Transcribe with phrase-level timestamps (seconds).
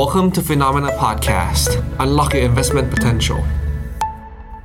[0.00, 1.70] Welcome to Phenomena Podcast.
[2.04, 3.40] Unlock your investment potential.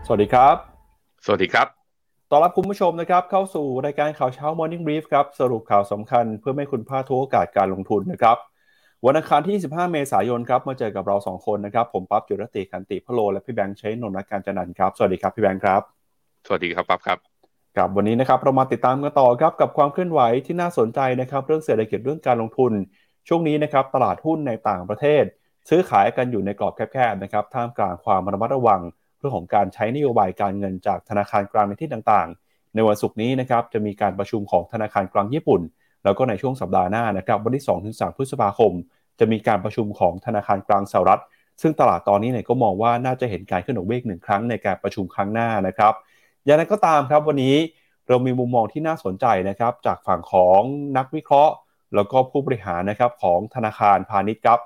[0.05, 0.55] สวัสดีครับ
[1.25, 1.67] สวัสดีครับ
[2.29, 8.38] ต้อนรับคุณผู้ชมนะครับ เข้าสู่รายการข่าวเช้า Morning Brief ครับ สรุปข่าวสำคัญเพื่อไม่ให้คุณพลาดทุกโอกาสการลงทุนนะครับ
[9.05, 15.82] วันอังคารที่ 15 เมษายนครับ มาเจอกับเรา 2 คนนะครับ ผมปั๊บจุรติคันติพะโล และพี่แบงค์ใช้นนท์การจันนันท์ครับ สวัสดีครับพี่แบงค์ครับ
[16.46, 17.18] สวัสดีครับปั๊บครับ
[17.75, 22.71] ครับวันนี้นะครับเรามาติดตามกันต่อครับกับความเคลื่อนไหวที่น่าสนใจนะครับ เรื่องเศรษฐกิจเรื่องการลงทุน
[23.32, 25.23] ช่วงนี้นะครับตลาดหุ้นในต่างประเทศ
[25.70, 28.82] ซื้อขายกันอยู่ในกรอบแคบๆนะครับท่ามกลางความระมัดระวัง
[29.18, 35.62] เรื่องของการใช้นโยบายการเงินจากธนาคารกลางในที่ต่างๆ ในวันศุกร์นี้นะครับจะมีการประชุมของธนาคารกลางญี่ปุ่น
[36.04, 38.72] แล้วก็ในช่วงสัปดาห์หน้านะครับวันที่ 2-3 พฤษภาคม
[39.20, 41.22] จะมีการประชุมของธนาคารกลางสหรัฐ
[41.62, 45.94] ซึ่งตลาดตอนนี้เนี่ยก็มองว่าน่าจะเห็นการขึ้นดอกเบี้ยอีกหนึ่งครั้งในการประชุมครั้งหน้านะครับ
[46.46, 47.56] อย่างไรก็ตามครับวันนี้
[48.08, 50.62] เรามีมุมมองที่น่าสนใจนะครับจากฝั่งของ
[50.98, 51.54] นักวิเคราะห์
[51.96, 54.60] แล้วก็ผู้บริหารนะครับของธนาคารพาณิชย์ครับ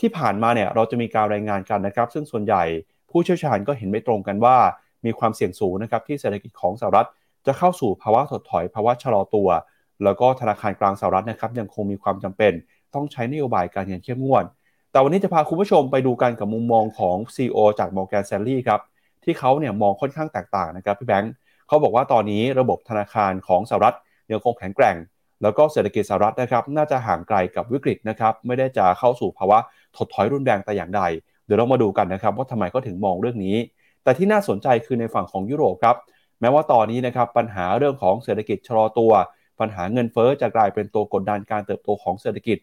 [0.00, 2.64] ที่ผ่านมาเนี่ยเราจะมีการรายงานกันนะครับ ซึ่งส่วนใหญ่
[3.10, 4.56] ผู้เชี่ยวชาญก็เห็นไม่ตรงกันว่า
[5.04, 7.08] มีความเสี่ยงสูงนะครับที่เศรษฐกิจของสหรัฐ
[7.46, 9.48] จะเข้าสู่ภาวะถดถอยภาวะชะลอตัว
[10.04, 12.52] แล้วก็ธนาคารกลางสหรัฐนะครับยังคงมีความจำเป็น
[12.94, 14.44] ต้องใช้นโยบายการเงินเข้มงวด
[14.90, 18.80] แต่วันนี้จะพาคุณผู้ชมไปดูกันกับมุมมองของ CEO จาก Morgan Stanley ครับ
[19.24, 21.32] ที่เขาเนี่ยมองค่อนข้างแตกต่างนะครับพี่แบงค์
[21.66, 23.96] เขาบอกว่าตอนนี้ระบบธนาคารของสหรัฐ
[24.30, 24.96] ยังคงแข็งแกร่ง
[25.42, 29.58] แล้วก็เศรษฐกิจสหรัฐนะครับน่าจะห่างไกลกับวิกฤตนะครับไม่ได้จะเข้าสู่ภาวะ
[29.96, 31.02] ถดถอยรุนแรงแต่อย่างใด
[31.46, 33.56] เดี๋ยวเรามาดูกันนะครับว่าทำไมเขาถึงมองเรื่องนี้
[34.04, 35.96] แต่ที่น่าสนใจคือในฝั่งของยุโรปครับ
[36.40, 39.12] แม้ว่าตอนนี้นะครับปัญหาเรื่องของเศรษฐกิจชะลอตัว
[39.60, 42.58] ปัญหาเงินเฟ้อจะกลายเป็นตัวกดดันการเติบโตของเศรษฐกิจ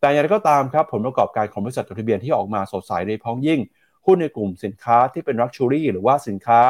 [0.00, 3.60] แต่อย่างไรก็ตามครับผลประกอบการของบริษัทจดทะเบียนที่ออกมาสดใสโดยพ้องยิ่ง
[4.06, 6.60] หุ้นในกลุ่มสินค้าที่เป็น luxury หรือว่าสินค้า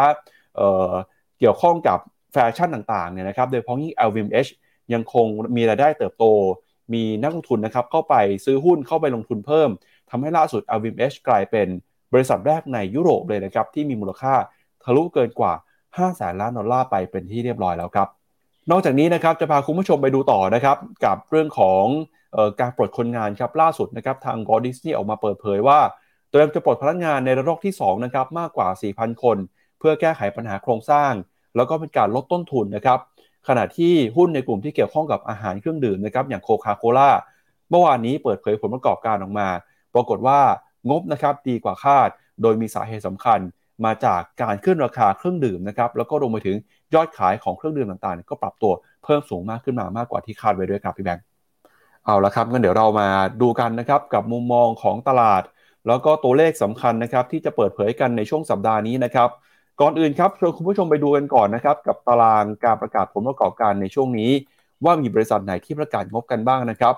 [0.56, 1.98] เเกี่ยวข้องกับ
[2.32, 4.50] แฟชั่นต่างๆเนี่ยนะครับโดยเฉพาะยิ่ง LVMH
[4.94, 6.24] ยังคงมีรายได้เติบโต
[6.94, 9.68] มีนักลงทุนนะครับเข้าไปซื้อหุ้นเข้าไปลงทุนเพิ่ม
[10.10, 11.68] ทำให้ล่าสุด LVMH กลายเป็น
[12.12, 14.34] บริษัทแรกในยุโรปเลยนะครับที่มีมูลค่า
[14.84, 15.52] ทะลุเกินกว่า
[15.88, 18.08] 5 แสนล้านดอลลาร์ไปเป็นที่เรียบร้อยแล้วครับ
[18.70, 21.84] นอกจากนี้นะครับจะพาคุณผู้ชมไปดูต่อนะครับกับเรื่องของ
[22.36, 25.78] ออการปลดคนงานครับล่าสุดนะครับทางกอดิสนีย์ออกมาเปิดเผยว่า
[26.30, 29.36] เตรียมจะปลดพนักงานในระลอกที่2นะครับมากกว่า 4,000 คน
[29.78, 31.12] เพื่อแก้ไขปัญหาโครงสร้าง
[31.56, 32.98] แล้วก็เป็นการลดต้นทุนนะครับ
[33.48, 37.10] ขณะที่หุ้นในกลุ่มที่เกี่ยวข้องกับอาหารเครื่องดื่มนะครับอย่างโคคาโคล่า
[37.70, 39.48] เมื่อวานนี้เปิดเผยผลประกอบการออกมา
[39.94, 40.40] ปรากฏว่า
[40.90, 42.08] งบนะครับดีกว่าคาด
[42.42, 43.40] โดยมีสาเหตุสำคัญ
[43.84, 46.56] มาจากการขึ้นราคาเครื่องดื่มนะครับแล้วก็รวมไปถึง
[46.94, 48.72] ยอดขายของเครื่องดื่มต่างๆ ก็ปรับตัว
[49.04, 51.24] เพิ่มสูงมากขึ้นมามากกว่าที่คาดไว้ด้วยครับพี่แบงค์
[52.04, 53.08] เอาละครับงั้นเดี๋ยวเรามา
[53.42, 55.42] ดูกันนะครับกับมุมมองของตลาด
[55.86, 59.28] แล้วก็ตัวเลขสำคัญนะครับที่จะเปิดเผยกันในช่วงสัปดาห์นี้นะครับ
[59.82, 64.30] ก่อนอื่นครับชวนคุณผู้ชมไปดูกันก่อนนะครับกับตารางการประกาศผลประกอบการในช่วงนี้
[64.84, 66.94] ว่ามีบริษัทไหนที่ประกาศงบกันบ้างนะครับ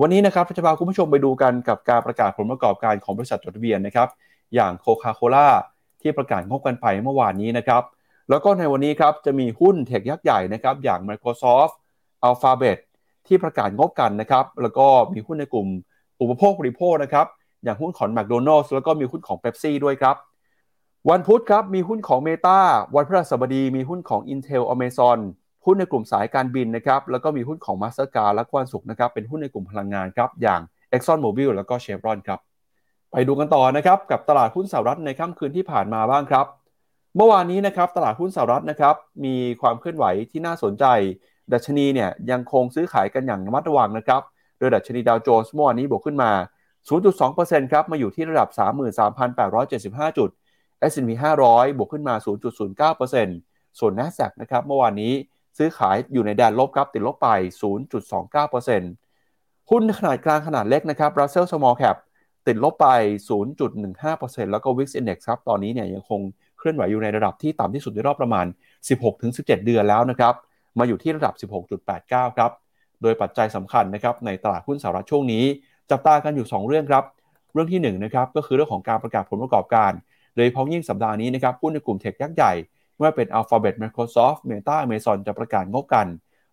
[0.00, 4.08] วันนี้นะครับจะพาคุณผู้ชมไปดูกันกับการประกาศผลประกอบการของบริษัทจดทะเบียนนะครับ
[4.54, 5.48] อย่างโคคาโคล่า
[6.02, 7.82] ที่ประกาศงบกันไปเมื่อวานนี้นะครับ
[8.30, 11.74] แล้วก็ในวันนี้ครับจะมีหุ้นเทคยักษ์ใหญ่นะครับอย่าง Microsoft
[12.28, 12.78] Alphabet
[13.26, 15.66] ที่ประกาศงบกันนะครับแล้วก็มีหุ้นในกลุ่ม
[16.20, 17.26] อุปโภคบริโภคนะครับ
[17.64, 20.16] อย่างหุ้นของ McDonald's แล้วก็มีหุ้นของ Pepsi ด้วยครับ
[21.10, 22.58] วันพุธครับมีหุ้นของ Meta
[22.94, 25.18] วันพฤหัสบดีมีหุ้นของ Intel Amazon
[25.64, 30.60] หุ้นในกลุ่มสายการบินนะครับแล้วก็มีหุ้นของ Mastercard และวันศุกร์นะครับเป็นหุ้นในกลุ่มพลังงานครับอย่าง
[30.94, 32.40] Exxon Mobil แล้วก็ Chevron ครับ
[33.12, 36.46] ไปดูกันต่อนะครับกับตลาดหุ้นสหรัฐในค่ำคืนที่ผ่านมาบ้างครับ
[37.16, 38.94] เมื่อวานนี้นะครับตลาดหุ้นสหรัฐนะครับ
[39.24, 40.84] มีความเคลื่อนไหวที่น่าสนใจ
[41.52, 44.22] ดัชนีเนี่ยยังคงซื้อขายกันอย่างระมัดระวังนะครับ
[44.58, 46.30] โดยดัชนีดาวโจนส์เมื่อวานนี้บวกขึ้นมา
[47.00, 48.48] 0.2%ครับมาอยู่ที่ระดับ
[49.28, 50.30] 33,875 จุด
[50.90, 51.10] S&P
[51.46, 52.14] 500 บวกขึ้นมา
[52.96, 55.12] 0.09%ส่วน NASDAQ นะครับเมื่อวานนี้
[55.58, 57.28] ซื้อขายอยู่ในแดนลบครับติดลบไป
[58.50, 61.96] 0.29%หุ้นขนาดกลางขนาดเล็กนะครับ Russell Small Cap
[62.46, 62.88] ติดลบไป
[63.70, 66.20] 0.15%แล้วก็ Wix Index ครับ ตอนนี้เนี่ยยังคง
[66.58, 68.46] เคลื่อนไหวอยู่ในระดับที่ต่ำที่สุดในรอบประมาณ
[69.06, 70.34] 16-17 เดือนแล้วนะครับ
[70.78, 71.34] มาอยู่ที่ระดับ
[71.86, 72.50] 16.89 ครับ
[73.02, 75.44] โดยปัจจัยสำคัญนะครับในตลาดหุ้นสหรัฐช่วงนี้
[75.90, 77.04] จับตากันอยู่ 2 เรื่องครับ
[77.52, 79.92] เรื่องที่1นะครับก็คือเรื่องของการประกาศผลประกอบการ
[80.38, 82.52] ดยเฉพาะยิ่งสัปดาห์นี้นะครับหุ้นในกลุ่มเทคยักษ์ใหญ่
[82.94, 86.06] ไม่ว่าเป็น Alphabet Microsoft Meta Amazon จะประกาศงบกัน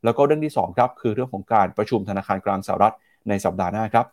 [0.03, 2.95] แล้วก็เรื่องที่2ครับคือเรื่องของการประชุมธนาคารกลางสหรัฐ
[3.29, 4.05] ในสัปดาห์หน้าครับ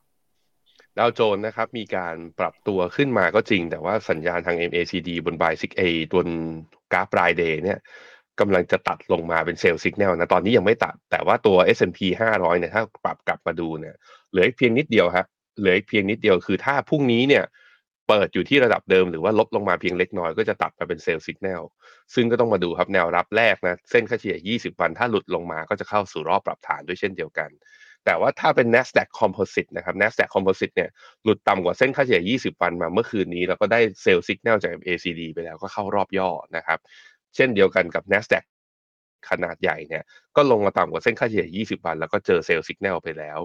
[0.98, 5.82] ดาวโจนส์นะครับมีการปรับตัวขึ้นมาก็จริง แต่ว่าสัญญาณทาง MACD บน Buy 6A
[6.14, 6.28] บน
[6.92, 7.78] กราฟรายเดย์เนี่ย
[8.40, 12.00] กำลังจะตัดลงมาเป็นเซลล์สัญญาณนะตอนนี้ยังไม่ตัด แต่ว่าตัว S&P
[12.32, 13.94] 500เนี่ยถ้าปรับกลับมาดูเนี่ย
[14.30, 15.26] เหลือเพียงนิดเดียวครับ
[15.58, 17.44] เหลือเพียงนิดเดียวคือถ้าพรุ่งนี้เนี่ย
[18.12, 21.64] เปิดอยู่ที่ระดับเดิมหรือว่าลดลงมาเพียงเล็กน้อยก็จะตัดมาเป็นเซลล์สัญญาณ
[22.14, 27.50] ซึ่งก็ต้องมาดูครับแนวรับแรกนะเส้นค่าเฉลี่ย 20 วัน ถ้าหลุดลงมาก็จะเข้าสู่รอบปรับฐานด้วยเช่นเดียวกัน
[28.04, 30.90] แต่ว่าถ้าเป็น NASDAQ Composite นะครับ NASDAQ Composite เนี่ย
[31.24, 36.78] หลุดต่ำกว่าเส้นค่าเฉลี่ย 20 วันมาเมื่อคืนนี้ แล้วก็ได้ sell สัญญาณจาก MACD ไปแล้วก็เข้ารอบย่อนะครับ
[37.34, 38.44] เช่นเดียวกันกับ NASDAQ
[39.30, 40.02] ขนาดใหญ่เนี่ย
[40.36, 43.38] ก็ลงมาต่ำกว่าเส้นค่าเฉลี่ย 20 วัน แล้วก็เจอ sell สัญญาณไปแล้ว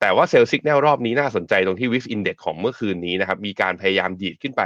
[0.00, 4.62] แต่ว่า sell signal รอบนี้น่าสนใจตรงที่ VIX Index ของเมื่อคืนนี้นะครับ มีการพยายามดีดขึ้นไป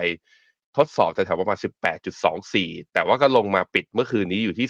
[0.77, 1.59] ทดสอบแถวประมาณ
[2.25, 4.67] 18.24 แต่ว่าก็ลงมาปิดเมื่อคืนนี้อยู่ที่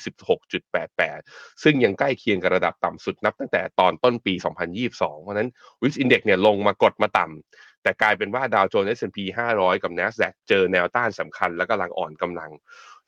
[0.80, 4.34] 16.88 ซึ่งยังใกล้เคียงกับระดับต่ำสุดนับตั้งแต่ตอนต้นปี
[4.78, 5.48] 2022 เพราะนั้น
[5.82, 9.18] วิสอินเด็กเนี่ยลงมากดมาต่ำ แต่กลายเป็นว่าดาวโจนส์ S&P
[9.54, 12.50] 500 กับ NASDAQ เจอแนวต้านสำคัญและกำลังอ่อนกำลัง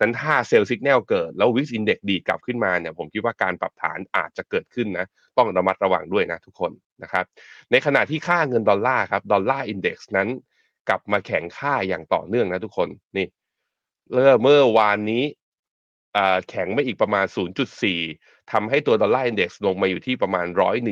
[0.00, 5.06] นั้นถ้าเซลล์สัญญาณเกิดแล้ว Wix Index ดีดกลับขึ้นมาเนี่ยผมคิดว่าการปรับฐานอาจจะเกิดขึ้นนะ
[5.36, 6.72] ต้องระมัดระวังด้วยนะทุกคน
[7.02, 7.24] นะครับ
[7.70, 10.28] ในขณะที่ค่าเงินดอลลาร์ครับดอลลาร์อินเด็กซ์นั้น
[10.88, 13.26] กลับมาแข็งค่าอย่างต่อเนื่องนะทุกคนนี่
[14.14, 15.24] เริ่มเมื่อวานนี้
[16.48, 17.26] แข็งไม่อีกประมาณ
[17.88, 20.46] 0.4ทำให้ตัวดอลลาร์อินเด็กซ์ลงมาอยู่ที่ประมาณ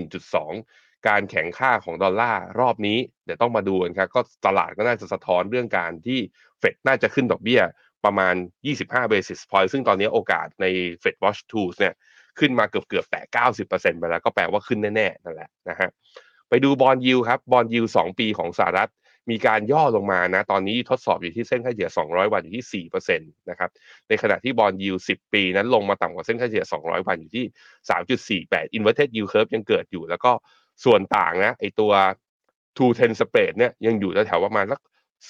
[0.08, 6.18] 101.2 การแข็งค่าของดอลลาร์รอบนี้เดี๋ยวต้องมาดูกันครับก็ตลาดก็น่าจะสะท้อนเรื่องการที่
[6.58, 7.60] เฟดน่าจะขึ้นดอกเบี้ย
[8.04, 8.34] ประมาณ
[8.74, 10.66] 25 basis point ซึ่งตอนนี้โอกาสใน
[11.02, 11.94] Fed Watch Tools เนี่ย
[12.38, 13.20] ขึ้นมาเกือบเกือบแต่
[13.64, 15.90] 90%ไปแล้วก็แปลว่าขึ้นแน่ๆนั่นแหละนะฮะ
[16.48, 18.90] ไปดูบอลยิวครับบอลยิว2ปีของสหรัฐ
[19.30, 23.70] มีการย่อลงมานะ ตอนนี้ทดสอบอยู่ที่เส้นค่าเฉลี่ย 200 วันอยู่ที่ 4%นะครับ
[24.08, 27.44] ในขณะที่บอลยิว 10 ปีนั้นลงมาต่ำกว่าเส้นค่าเฉลี่ย 200 วันอยู่ที่
[28.46, 30.32] 3.48 inverted yield curve ยังเกิดอยู่ แล้วก็
[30.84, 31.92] ส่วนต่างนะไอตัว
[32.76, 34.80] two ten spread เนี่ยยังอยู่แถวประมาณสัก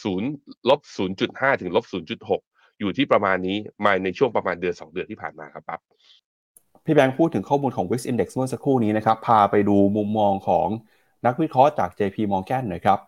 [0.08, 0.80] 0ลบ
[1.16, 1.84] 0.5ถึงลบ
[2.32, 5.80] 0.6อยู่ที่ประมาณนี้มาในช่วงประมาณเดือน2เดือนที่ผ่านมาครับปั๊บ
[6.84, 10.68] พี่แบงค์พูดถึงข้อมูลของ Wix Index เมื่อสักครู่นี้นะครับ พาไปดูมุมมองของ
[11.26, 12.98] นักวิเคราะห์จาก JP Morgan หน่อยครับ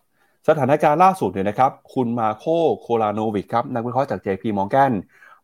[0.49, 2.45] สถานการณ์ล่าสุดเนี่ยนะครับ คุณมาโค
[2.81, 4.93] โคลาโนวิกครับ นักวิเคราะห์จาก JP Morgan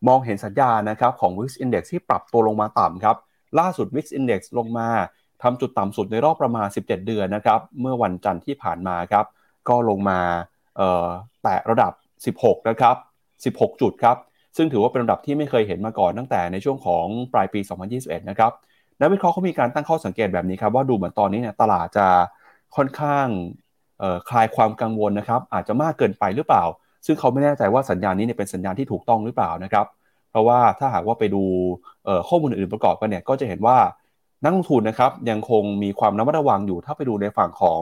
[0.07, 3.15] มองเห็นสัญญาณนะครับของ Wix Index ที่ปรับตัวลงมาต่ำครับ
[3.59, 4.89] ล่าสุด Wix Index ลงมา
[5.43, 9.25] ทำจุดต่ำสุดในรอบประมาณ 17 เดือนนะครับ เมื่อวันจันทร์ที่ผ่านมาครับ
[9.69, 10.19] ก็ลงมา
[11.43, 12.95] แตะระดับ 16 นะครับ
[13.57, 14.17] 16 จุดครับ
[14.57, 17.59] ซึ่งถือว่าเป็นระดับที่ไม่เคยเห็นมาก่อนตั้งแต่ในช่วงของปลายปี
[17.95, 18.51] 2021 นะครับ
[18.99, 22.07] นักวิเคราะห์เขามีการตั้งข้อสังเกตแบบนี้ครับว่าดูเหมือนตอนนี้เนี่ยตลาดจะ
[22.75, 23.27] ค่อนข้าง
[24.29, 26.63] คลายความกังวลนะครับ อาจจะมากเกินไปหรือเปล่า
[27.05, 29.85] ซึ่งเขาไม่แน่ใจว่าสัญญาณนี้เนี่ยเป็นสัญญาณที่ถูกต้องหรือเปล่านะครับ
[30.31, 31.43] เพราะว่าถ้าหากว่าไปดู
[32.27, 33.77] ข้อมูลอื่นประกอบกันเนี่ยก็จะเห็นว่า
[34.43, 37.81] นักลงทุนนะครับยังคงมีความระมัดระวังอยู่ถ้าไปดูในฝั่งของ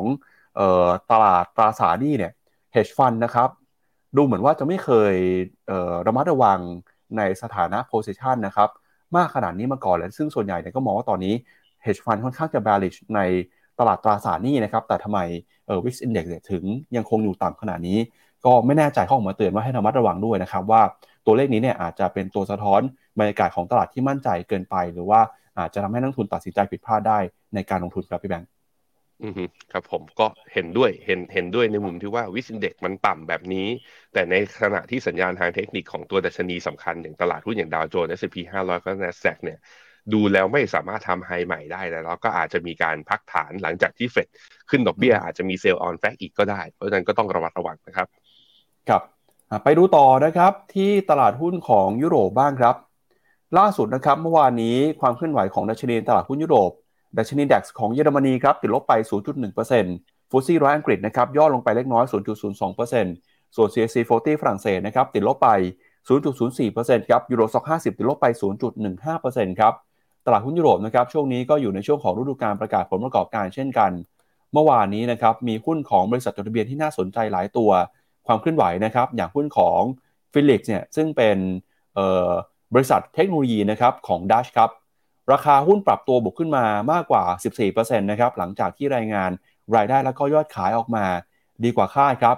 [1.12, 2.32] ตลาดตราสารหนี้เนี่ย
[2.76, 3.50] hedge fund นะครับ
[4.18, 5.16] ดูเหมือนว่าจะไม่เคย
[6.08, 6.60] ระมัดระวัง
[7.18, 8.70] ในสถานะ position นะครับ
[9.16, 11.34] มากขนาดนี้มาก่อนเลยซึ่งส่วนใหญ่เนี่ยก็มองว่าตอนนี้
[11.86, 13.22] hedge fund ค่อนข้างจะ bearish ใน
[13.80, 15.20] ตลาดตราสารหนี้นะครับ แต่ทำไม
[15.68, 16.64] เออวิกซ์อินเด็กซ์ถึง
[16.96, 17.98] ยังคงอยู่ต่ำขนาดนี้
[18.46, 20.82] ก็ไม่แน่ใจขาออมาเตือนว่าให้ระมัดระวังด้วยนะครับ ว่า
[21.26, 22.82] ตัวเลขนี้เนี่ยอาจจะเป็นตัวสะท้อน
[23.20, 25.20] บรรยากาศของตลาดที่มั่นใจเกินไปหรือว่า
[25.58, 27.20] อาจจะทำให้นักทุนตัดสินใจผิดพลาดได้
[27.54, 28.50] ในการลงทุนครับพี่แบงค์
[29.24, 29.34] อืม
[29.72, 33.68] ครับผมก็เห็นด้วยเห็นเห็นด้วยในมุมที่ว่าวิสินเด็กมันต่ำแบบนี้
[34.14, 39.60] แต่ในขณะที่สัญญาณทางเทคนิคของตัวดัชนีสำคัญอย่างตลาดหุ้นอย่างดาวโจนส์ S&P 500ก็ NASDAQ เนี่ย
[40.14, 44.28] ดูแล้วไม่สามารถทำ high ใหม่ได้แล้วก็อาจจะมีการพักฐานหลังจากที่เฟด
[44.70, 48.08] ขึ้นดอกเบี้ยอาจจะมี sell on fact อีกก็ได้ เพราะฉะนั้นก็ต้องระมัดระวังนะครับ
[48.90, 49.02] ครับ
[49.64, 52.76] ไปดูต่อนะครับที่ตลาดหุ้นของยุโรปบ้างครับ
[53.58, 56.72] ล่าสุดนะครับเมื่อวานนี้ความเคลื่อนไหวของดัชนีตลาดหุ้นยุโรป
[57.18, 58.94] ดัชนี DAX ของเยอรมนีครับติดลบไป
[59.62, 62.06] 0.1% FTSE ร้อยอังกฤษนะครับย่อลงไปเล็กน้อย
[62.66, 65.50] 0.02%ส่วน CAC 40 ฝรั่งเศสนะครับติดลบไป
[66.30, 68.26] 0.04%ครับ Euro Stoxx 50 ติดลบไป
[68.94, 69.74] 0.15%ครับ
[70.26, 73.92] ตลาดหุ้นยุโรปนะครับช่วงนี้ก็อยู่ในช่วงของฤดูการประกาศผลประกอบการเช่นกัน
[74.54, 77.72] เมื่อวานนี้นะครับมีหุ้นของบริษัทจดทะเบียนที่น่าสนใจหลายตัว
[78.28, 79.82] ความเคลื่อนไหวนะครับอย่างหุ้นของ
[80.34, 81.38] ฟิลิปส์เนี่ยซึ่งเป็น
[81.96, 82.30] เอ่อ
[82.76, 84.70] บริษัทเทคโนโลยีนะครับของดัชครับ
[85.32, 87.24] ราคาหุ้นปรับตัวบวกขึ้นมามากกว่า
[87.64, 89.30] 14%นะครับหลังจากที่รายงาน
[89.76, 91.06] รายได้แล้วก็ยอดขายออกมา
[91.64, 92.38] ดีกว่าคาดครับ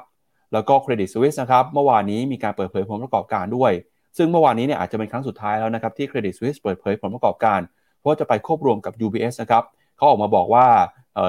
[0.53, 3.71] แล้วก็เครดิตสวิสนะครับเมื่อวานนี้มีการเปิดเผยผลประกอบการด้วย
[4.17, 7.59] ซึ่งเมื่อวานนี้เนี่ยอาจจะเป็นครั้งสุดท้ายแล้วนะครับที่เครดิตสวิสเปิดเผยผลประกอบการ
[7.99, 9.63] เพราะจะไปควบรวมกับ UBS นะครับ
[9.97, 10.67] เขาออกมาบอกว่า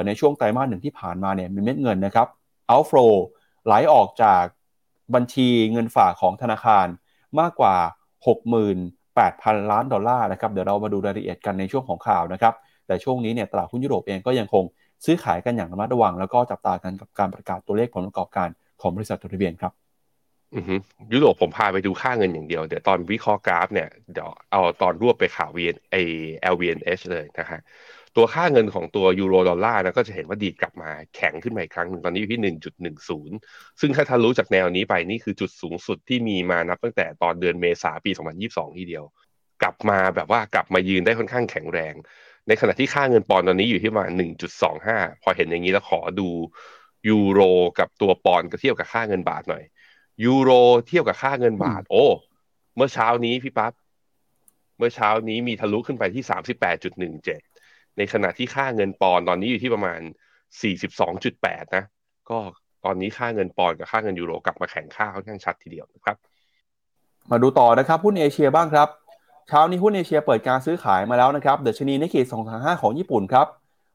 [0.07, 2.29] ในช่วงไตรมาสหนึ่งที่ผ่านมาเนี่ยมีเม็ดเงินนะครับ
[2.71, 3.13] outflow
[3.65, 4.45] ไหลออกจาก
[5.15, 6.87] บัญชีเงินฝากของธนาคาร
[7.41, 7.77] มากกว่า
[9.27, 12.55] 8,000 ล้านดอลลาร์นะครับเดี๋ยวเรามาดูรายละเอียดกันในช่วงของข่าวนะครับ
[12.87, 14.65] แต่ช่วงนี้เนี่ยตลาดหุ้นยุโรปเองก็ยังคง
[15.05, 18.49] ซื้อขายกันอย่างระมัดระวัง แล้วก็จับตากันกับการประกาศตัวเลขผลประกอบการ
[18.81, 19.73] ของบริษัทจดทะเบียนครับ
[21.13, 25.97] ยุโรปผมพาไปดูค่าเงินอย่างเดียว เดี๋ยวตอนวิเคราะห์กราฟเนี่ยเดี๋ยวเอาตอนรวบไปข่าว VN ไอ
[26.53, 27.61] LVNH เลยนะฮะ
[28.17, 32.55] ตัวค่าเงินของตัวยูโรดอลลาร์นะก็จะเห็นว่าดีดกลับมาแข็งขึ้นมาอีกครั้งหนึ่งตอนนี้อยู่ที่
[33.31, 38.11] 1.10 ซึ่งถ้าทะลุจากแนวนี้ไปนี่คือจุดสูงสุดที่มีมานับตั้งแต่ตอนเดือนเมษาปี
[38.45, 39.05] 2022 ทีเดียว
[39.63, 41.95] กลับมาแบบว่ากลับมายืนได้ค่อนข้างแข็งแรง
[42.49, 44.13] ในขณะที่ค่าเงินปอนด์ตอนนี้อยู่ที่ประมาณ
[44.69, 46.29] 1.25 พอเห็นอย่างนี้แล้วขอดู
[47.09, 47.41] ยูโร
[47.79, 49.65] กับตัวปอนด์ก็เทียบกับค่าเงินบาทหน่อย
[50.25, 50.51] ยูโร
[50.87, 52.07] เทียบกับค่าเงินบาท โอ้
[52.77, 53.73] เมื่อเช้านี้พี่ปั๊บ
[54.79, 57.41] เมื่อเช้านี้มีทะลุขึ้นไปที่สามสิบแปดจุดหนึ่งเจ็ด
[57.99, 60.01] ในขณะที่ค่าเงินปอนตอนนี้อยู่ที่ประมาณ
[60.63, 61.85] สี่สิบสองจุดแปดนะ
[62.31, 62.39] ก็
[62.85, 66.17] ตอนนี้ค่าเงินปอนด์กับค่าเงินยูโรกลับมาแข็งค่าค่อนข้างชัดทีเดียวนะครับ
[67.31, 68.89] มาดูต่อนะครับหุ้นเอเชียบ้างครับ
[69.49, 72.21] เช้านี้หุ้นเอเชียเปิดการซื้อขายมาแล้วนะครับดัชนีนิกเกอิ
[72.53, 73.47] 225 ของญี่ปุ่นครับ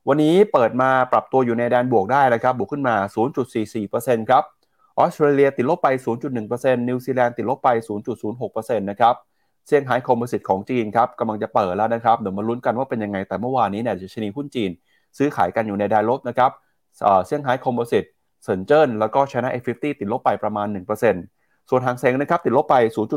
[0.07, 2.95] วันนี้เปิดมาปรับตัวอยู่ในแดนบวกได้แล้วครับบวกขึ้นมา
[3.63, 4.43] 0.44%ครับ
[4.98, 5.88] ออสเตรเลียติดลบไป
[6.36, 7.69] 0.1%นิวซีแลนด์ติดลบไป
[8.24, 9.15] 0.06%นะครับ
[9.67, 14.72] เซี่ยงไฮ้ Composite ของจีนครับกำลังจะเปิดแล้วนะครับ เดี๋ยวมาลุ้นกันว่าเป็นยังไง แต่เมื่อวานนี้เนี่ยดัชนีหุ้นจีน
[15.17, 16.51] ซื้อขายกันอยู่ในแดนลบนะครับ
[17.25, 18.03] เซี่ยงไฮ้ Composite
[18.43, 20.67] เซินเจิ้นแล้วก็ China A50 ติดลบไปประมาณ
[21.17, 22.75] 1%ส่วนฮั่งเส็งนะครับติดลบไป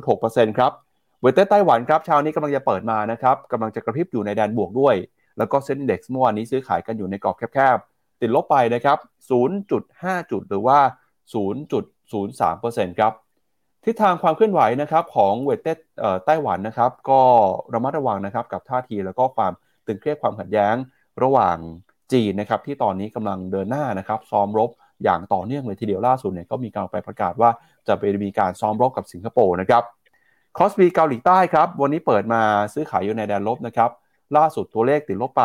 [0.08, 0.72] 0.6%ครับ
[1.20, 4.94] Weighted ไต้หวันครับเช้านี้กำลังจะเปิดมานะครับกำลังจะกระพริบอยู่ในแดนบวกด้วย
[5.38, 8.98] แล้วก็ Sensex เมื่อวานนี้ซื้อขายกันอยู่ในกรอบแคบๆติดลบไปนะครับ
[9.60, 10.78] 0.5 จุดหรือว่า
[11.34, 13.12] 0.03%ครับ
[13.88, 15.68] ทิศทางความเคลื่อนไหวนะครับของ Weighted
[16.26, 17.20] ไต้หวันนะครับ ก็
[17.74, 19.52] ระมัดระวังนะครับกับท่าทีแล้วก็ความ
[19.86, 20.74] ตึงเครียดความขัดแย้ง
[21.22, 21.56] ระหว่าง
[22.12, 24.70] จีนนะครับที่ตอนนี้กำลังเดินหน้านะครับซ้อมรบ
[25.04, 27.50] อย่างต่อเนื่องเลยทีเดียวล่าสุดเนี่ยก็มีการไปประกาศว่า
[27.88, 29.82] จะไปมีการซ้อมรบกับสิงคโปร์นะครับ
[30.56, 32.42] คอสบีเกาหลีใต้ครับวันนี้เปิดมา
[32.74, 33.90] ซื้อขายอยู่ในแดนลบนะครับ
[34.36, 35.42] ล่าสุดตัวเลขติดลบไป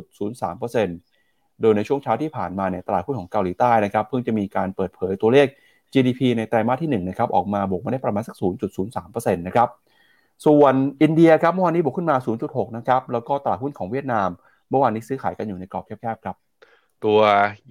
[0.00, 5.46] 0.03%โดยในช่วงเช้าที่ผ่านมาเนี่ยตลาดหุ้นของเกาหลีใต้นะครับเพิ่งจะมีการเปิดเผยตัวเลข
[5.92, 8.36] GDP ในไตรมาสที่1นะครับออกมาบวกมาได้ประมาณสัก
[8.86, 9.68] 0.03%นะครับ
[10.46, 14.28] ส่วนอินเดียครับเมื่อวานนี้บวกขึ้นมา 0.6 นะครับ แล้วก็ตลาดหุ้นของเวียดนาม
[14.70, 16.36] เมื่อวานนี้ซื้อขายกันอยู่ในกรอบแคบๆครับ
[17.04, 17.20] ตัว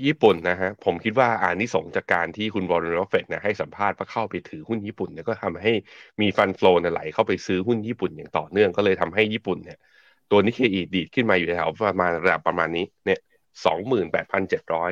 [0.06, 5.74] ญี่ปุ่นนะฮะผมคิดว่าอานิสงจากการที่คุณบอลล์เฟตเนี่ยให้สัมภาษณ์ว่าเข้าไปถือหุ้นญี่ปุ่นเนี่ยก็ทำให้
[6.22, 9.78] มีฟันฟลูไหลเข้าไปซื้อหุ้นญี่ปุ่นอย่างต่อเนื่องก็เลยทำให้ญี่ปุ่นเนี่ย
[10.32, 13.20] ตัวนิเคอีดีดขึ้นมาอยู่แถวประมาณระดับประมาณนี้เนี่ย
[13.66, 14.92] สองหมื่นแปดพันเจ็ดร้อย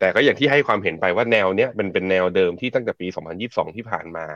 [0.00, 3.06] แต่ก็อย่างที่ให้ความเห็นไปว่าแนวเนี้ยมันเป็นแนวเดิมที่ตั้งแต่ปี
[3.42, 4.26] 2022 ที่ผ่านมา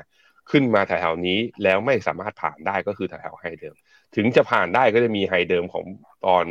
[0.50, 3.74] ขึ้นมาแถวๆนี้แล้วไม่สามารถผ่านได้ก็คือแถวๆ high เดิม
[4.16, 5.84] ถึงจะผ่านได้ก็จะมี high เดิมของ
[6.26, 6.46] ตอน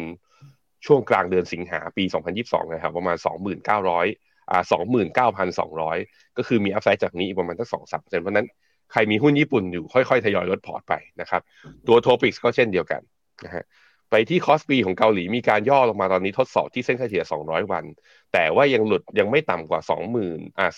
[0.86, 2.04] ช่วงกลางเดือนสิงหาปี
[2.40, 3.18] 2022 นะครับ ประมาณ
[3.84, 4.64] 2,900อ่า
[5.50, 8.48] 29,200 ก็คือมี upside จากนี้ประมาณสัก2-3%เพราะนั้น
[8.92, 11.42] ใครมีหุ้นญี่ปุ่นอยู่ค่อยๆ ทยอยลดพอร์ตไปนะครับ
[11.88, 13.02] ตัว Topix ก็เช่นเดียวกัน
[13.46, 13.64] นะฮะ
[14.16, 17.86] ไปที่คอสปีของเกาหลีมีการย่อลงมาตอนนี้ทดสอบที่เส้นค่าเฉลี่ย 200 วัน
[18.34, 19.82] แต่ว่ายังหลุดยังไม่ต่ำกว่า
[20.20, 20.72] 20,000อ่า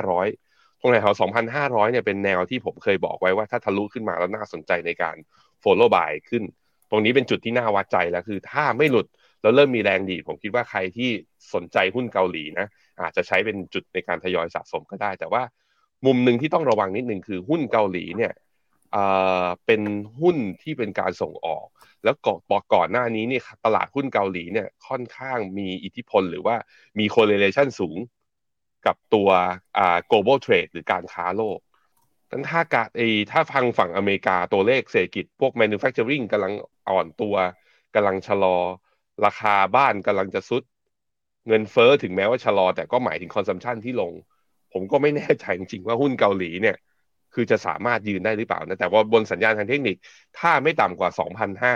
[0.00, 1.16] 2,500 ตรงไหนแถว
[1.52, 5.16] 2,500เนี่ยเป็นแนวที่ผมเคยบอกไว้ว่าถ้าทะลุขึ้นมาแล้วน่าสนใจในการ
[5.62, 6.42] follow buy ขึ้น
[6.90, 9.06] ตรงนี้เป็นจุดที่น่าวัดใจแล้วคือ ถ้าไม่หลุด
[9.42, 11.10] แล้วเริ่มมีแรงดีผมคิดว่าใครที่
[11.54, 12.66] สนใจหุ้นเกาหลีนะ
[13.02, 15.42] อาจจะใช้เป็นจุดในการทยอยสะสมก็ได้ แต่ว่า
[16.06, 18.32] มุมหนึ่งที่ต้องระวังนิดหนึ่งคือหุ้นเกาหลีเนี่ย
[19.66, 19.82] เป็น
[20.20, 21.66] หุ้นที่เป็นการส่งออก
[22.04, 26.56] แล้วก่อนก่อนหน้านี้เนี่ยตลาดหุ้นเกาหลีเนี่ยค่อนข้างมีอิทธิพลหรือว่า
[26.98, 27.98] มี correlation สูง
[28.86, 29.28] กับตัว
[29.78, 31.58] อ่า global trade หรือการค้าโลก
[32.30, 36.52] ดังถ้ากาไอถ้าฟังฝั่งอเมริกาตัวเลขเศรษฐกิจพวก manufacturing กำลัง
[36.90, 37.34] อ่อนตัว
[37.94, 38.56] กำลังชะลอ
[39.24, 40.62] ราคาบ้านกำลังจะซุด
[41.48, 44.12] เงินเฟอ้อถึงแม้ว่าชะลอ แต่ก็หมายถึง consumption ที่ลง
[44.72, 46.76] ผมก็ไม่แน่ใจจริงๆว่าหุ้นเกาหลีเนี่ย
[47.34, 49.96] คือจะสามารถยืนได้หรือเปล่านะแต่ว่าบนสัญญาณทางเทคนิค
[50.38, 51.10] ถ้าไม่ต่ำกว่า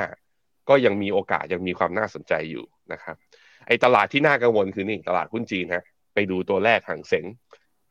[0.03, 3.17] 2,005ก็ยังมีโอกาสยังมีความน่าสนใจอยู่นะครับ
[3.67, 5.85] ไอ้ตลาดที่น่ากังวลคือนี่ตลาดหุ้นจีนฮะ
[6.15, 7.25] ไปดูตัวแรกหางเสง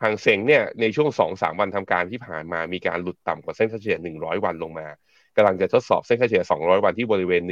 [0.04, 4.88] หางเสงเนี่ยในช่วง 2-3 วันทำการที่ผ่านมามีการหลุดต่ำกว่าเส้นค่าเฉลี่ย 100 วันลงมา
[5.36, 7.44] กำลังจะทดสอบเส้นค่าเฉลี่ย 200 วันที่บริเวณ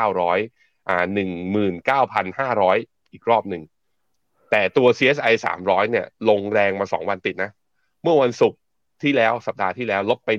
[0.00, 1.04] 1,900 อ่า
[2.28, 3.62] 19,500 อีกรอบหนึ่ง
[4.50, 7.50] แต่ตัว CSI 300 เนี่ย ลงแรงมา 2 วันติดนะ
[8.02, 8.58] เมื่อวันศุกร์
[9.02, 10.30] ที่แล้วสัปดาห์ที่แล้วลบไป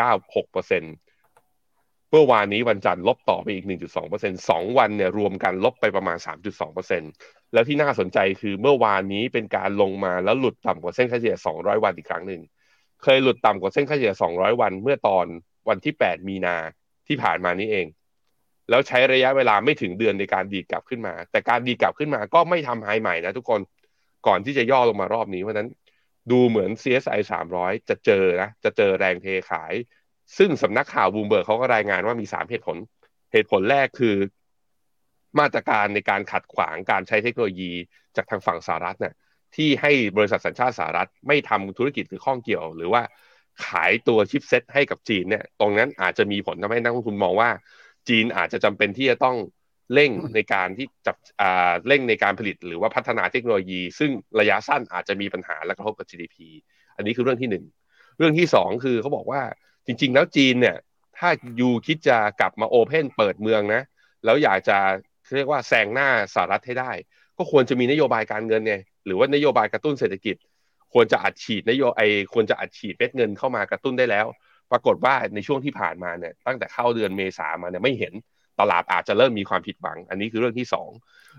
[0.00, 0.84] 1.96เปอร์เซ็น
[2.10, 7.02] เมื่อวานนี้วันจันทร์ลบต่อไปอีก 1.2เปอร์เซ็นสองวันเนี่ยรวมกันลบไปประมาณ 3.2เปอร์เซ็น
[7.52, 12.42] แล้วที่น่าสนใจคือเมื่อวานนี้เป็นการลงมาแล้วหลุดต่ำกว่าเส้นค่าเฉลี่ย 200 วันอีกครั้งหนึ่ง
[13.02, 15.26] เคยหลุดต่ำกว่าเส้นค่าเฉลี่ย 200 วัน เมื่อตอน
[15.68, 16.56] วันที่ 8 มีนา
[17.08, 17.86] ที่ผ่านมานี้เอง
[18.70, 23.60] แล้วใช้ระยะเวลาไม่ถึงเดือนในการดีดกลับขึ้นมา แต่การดีดกลับขึ้นมาก็ไม่ทำ high ใหม่นะทุกคน
[24.26, 25.68] ก่อนที่จะย่อลงมารอบนี้เพราะนั้น
[26.30, 27.20] ดูเหมือน CSI
[27.54, 29.74] 300 จะเจอนะ จะเจอแรงเทขาย
[30.38, 32.76] ซึ่งสำนักข่าวบลูมเบิร์กเขาก็รายงานว่ามี3เหตุผล
[33.32, 34.16] เหตุผลแรกคือ
[35.38, 37.72] มาตรการในการขัดขวางการใช้เทคโนโลยี
[38.16, 39.14] จากทางฝั่งสหรัฐเนี่ย
[39.56, 43.02] ที่ให้บริษัทสัญชาติสหรัฐไม่ทำธุรกิจหรือข้องเกี่ยว หรือว่า
[43.66, 47.50] ขายตัว chipset ให้กับจีนเนี่ย ตรงนั้นอาจจะมีผลทำให้นักลงทุนมองว่า
[48.08, 49.36] จีนอาจจะจำเป็นที่จะต้อง
[49.94, 51.16] เร่งในการที่จับ
[51.86, 56.36] เร่งในการผลิตหรือว่าพัฒนาเทคโนโลยี ซึ่งระยะสั้นอาจจะมีปัญหาและกระทบกับ GDP
[56.96, 57.64] อันนี้คือเรื่องที่หนึ่ง
[58.18, 59.42] เรื่องที่สองคือเขาบอกว่า
[59.86, 60.76] จริง ๆ แล้วจีนเนี่ย
[61.18, 61.28] ถ้า
[61.60, 63.82] ยูคิดจะกลับมาโอเพนเปิดเมืองนะ
[64.24, 64.78] แล้วอยากจะ
[65.34, 66.92] เรียกว่าแซงหน้าสหรัฐให้ได้
[67.38, 68.74] ก็ควรจะมีนโยบายการเงินไง
[69.06, 70.36] หรือว่านโยบายกระตุ้นเศรษฐกิจ
[70.92, 74.26] ควรจะอัดฉีดนโยบายควรจะอัดฉีดเม็ดเงินเข้ามากระตุ้นได้แล้ว
[74.72, 78.14] ปรากฏว่าในช่วงที่ผ่านมาเนี่ยตั้งแต่เข้าเดือนเมษามาเนี่ยไม่เห็น
[78.60, 80.90] ตลาดอาจจะเริ่มมีความผิดหวัง อันนี้คือเรื่องที่สอง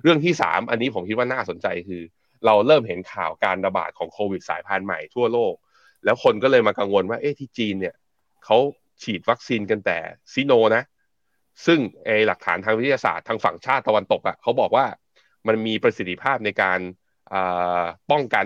[0.03, 2.01] เรื่องที่สามอันนี้ผมคิดว่าน่าสนใจคือ
[2.45, 5.53] เราเริ่มเห็นข่าวการระบาดของโควิดสายพันธุ์ใหม่ทั่วโลก
[6.05, 7.95] แล้วคนก็เลยมากังวลว่าเอ๊ะที่จีนเนี่ย
[8.45, 8.57] เขา
[9.03, 9.97] ฉีดวัคซีนกันแต่
[10.33, 10.83] ซิโนนะ
[11.65, 14.85] ซึ่งไอหลักฐานทางวิทยาศาสตร์ทางฝั่งชาติตะวันตกอะ่ะเขาบอกว่า
[15.47, 16.79] มันมีประสิทธิภาพในการ
[18.11, 18.45] ป้องกัน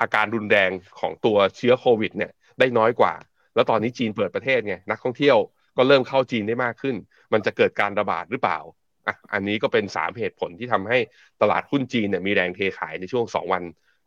[0.00, 3.14] อาการรุนแรงของตัวเชื้อโควิดเนี่ยได้น้อยกว่า
[3.54, 5.36] แล้วตอนนี้จีนเปิดประเทศไงนักท่องเที่ยว
[5.76, 6.96] ก็เริ่มเข้าจีนได้มากขึ้น
[7.32, 8.58] มันจะเกิดการระบาดหรือเปล่า
[9.06, 10.98] อะอันนี้ก็เป็นสามเหตุผลที่ทำให้
[11.42, 13.62] ตลาดหุ้นจีนเนี่ยมีแรงเทขายในช่วงสองวัน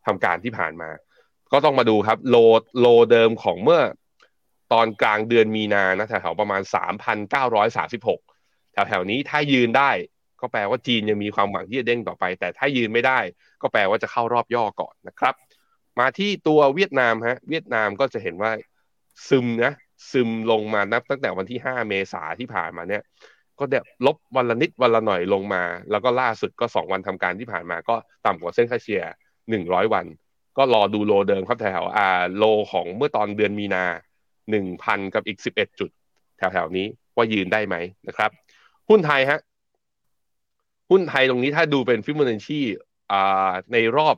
[0.06, 0.90] ทำการที่ผ่านมา
[1.52, 2.36] ก็ต้องมาดูครับโล
[2.80, 3.82] โลเดิมของเมื่อ
[4.72, 6.62] ตอนกลางเดือนมีนานะแถวๆประมาณ
[7.48, 9.90] 3,936 แถวๆนี้ถ้ายืนได้
[10.40, 13.18] ก็แปลว่าจีนยังมีความหวังที่จะเด้งต่อไป แต่ถ้ายืนไม่ได้
[13.62, 15.34] ก็แปลว่าจะเข้ารอบย่อก่อนนะครับ
[16.00, 18.50] มาที่ตัวเวียดนามฮะเวียดนามก็จะเห็นว่า
[19.28, 19.72] ซึมนะ
[20.10, 23.02] ซึมลงมานับตั้งแต่วันที่ 5 เมษาที่ผ่านมาเนี่ย
[23.58, 23.74] ก็เด
[24.06, 29.02] ลบวันละนิดวันละหน่อยลงมา แล้วก็ล่าสุดก็ 2 วันทำการที่ผ่านมาก็ต่ำกว่าเส้นค่าเฉลี่ย
[29.48, 30.06] 100 วัน
[30.56, 33.84] ก็รอดูโลเดิมครับแถวอ่าโลของเมื่อตอนเดือนมีนา
[34.44, 35.90] 1,000 กับอีก 11 จุด
[36.38, 36.86] แถวๆนี้
[37.16, 37.76] ว่ายืนได้ไหม
[38.08, 38.30] นะครับ
[38.88, 39.40] หุ้นไทยฮะ
[40.90, 42.60] หุ้นไทยตรงนี้ถ้าดูเป็นฟิโบนัชชี
[43.12, 44.16] อ่าในรอบ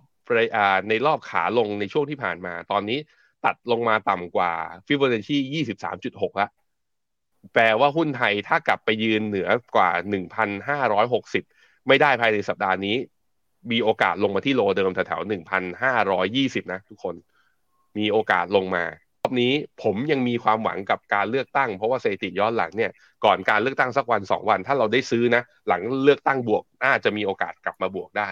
[0.88, 2.98] ในรอบขาลงในช่วงที่ผ่านมา ตอนนี้
[3.44, 4.52] ตัดลงมาต่ำกว่า
[4.86, 6.48] ฟิโบนัชชี 23.6ละ
[7.54, 9.90] แปลว่าหุ้นไทยถ้ากลับไปยืนเหนือกว่า
[11.10, 12.96] 1,560 ไม่ได้ภายในสัปดาห์นี้
[13.70, 15.30] มีโอกาสลงมาที่ low เดิมแถวๆ
[15.96, 17.14] 1,520 นะทุกคน
[17.98, 18.84] มีโอกาสลงมา
[19.22, 22.90] รอบนี้ผมยังมีความหวังกับการเลือกตั้ง เพราะว่าสถิติย้อนหลังเนี่ย
[23.24, 28.30] ก่อนการเลือกตั้งสักวันสองวัน ถ้าเราได้ซื้อนะ หลังเลือกตั้งบวกน่าจะมีโอกาสกลับมาบวกได้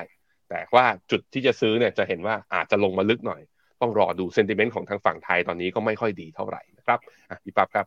[0.50, 3.40] แต่ว่าจุดที่จะซื้อเนี่ยจะเห็นว่าอาจจะลงมาลึกหน่อย
[3.80, 6.98] ต้องรอดูเซนติเมนต์ของทางฝั่งไทยตอนนี้ก็ไม่ค่อยดีเท่าไหร่นะครับ
[7.44, 7.86] พี่ปั๊บครับ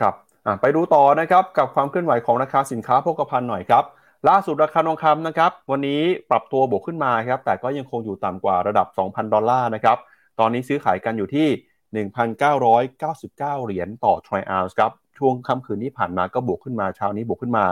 [0.00, 0.14] ครับ
[0.60, 3.84] ไปดูต่อนะครับกับความเคลื่อนไหวของราคาสินค้าโภคภัณฑ์หน่อยครับ
[4.28, 6.00] ล่าสุดราคาทองคำนะครับวันนี้
[6.30, 9.98] ปรับตัวบวกขึ้นมาครับแต่ก็ยังคงอยู่ต่ำกว่าระดับ 2,000 ดอลลาร์นะครับ
[10.40, 17.64] ตอนนี้ซื้อขายกันอยู่ที่ 1,999 เหรียญต่อทรอยออนซ์ครับช่วงค่ำคืนที่ผ่านมาก็บวกขึ้นมาเช้านี้บวกขึ้นมา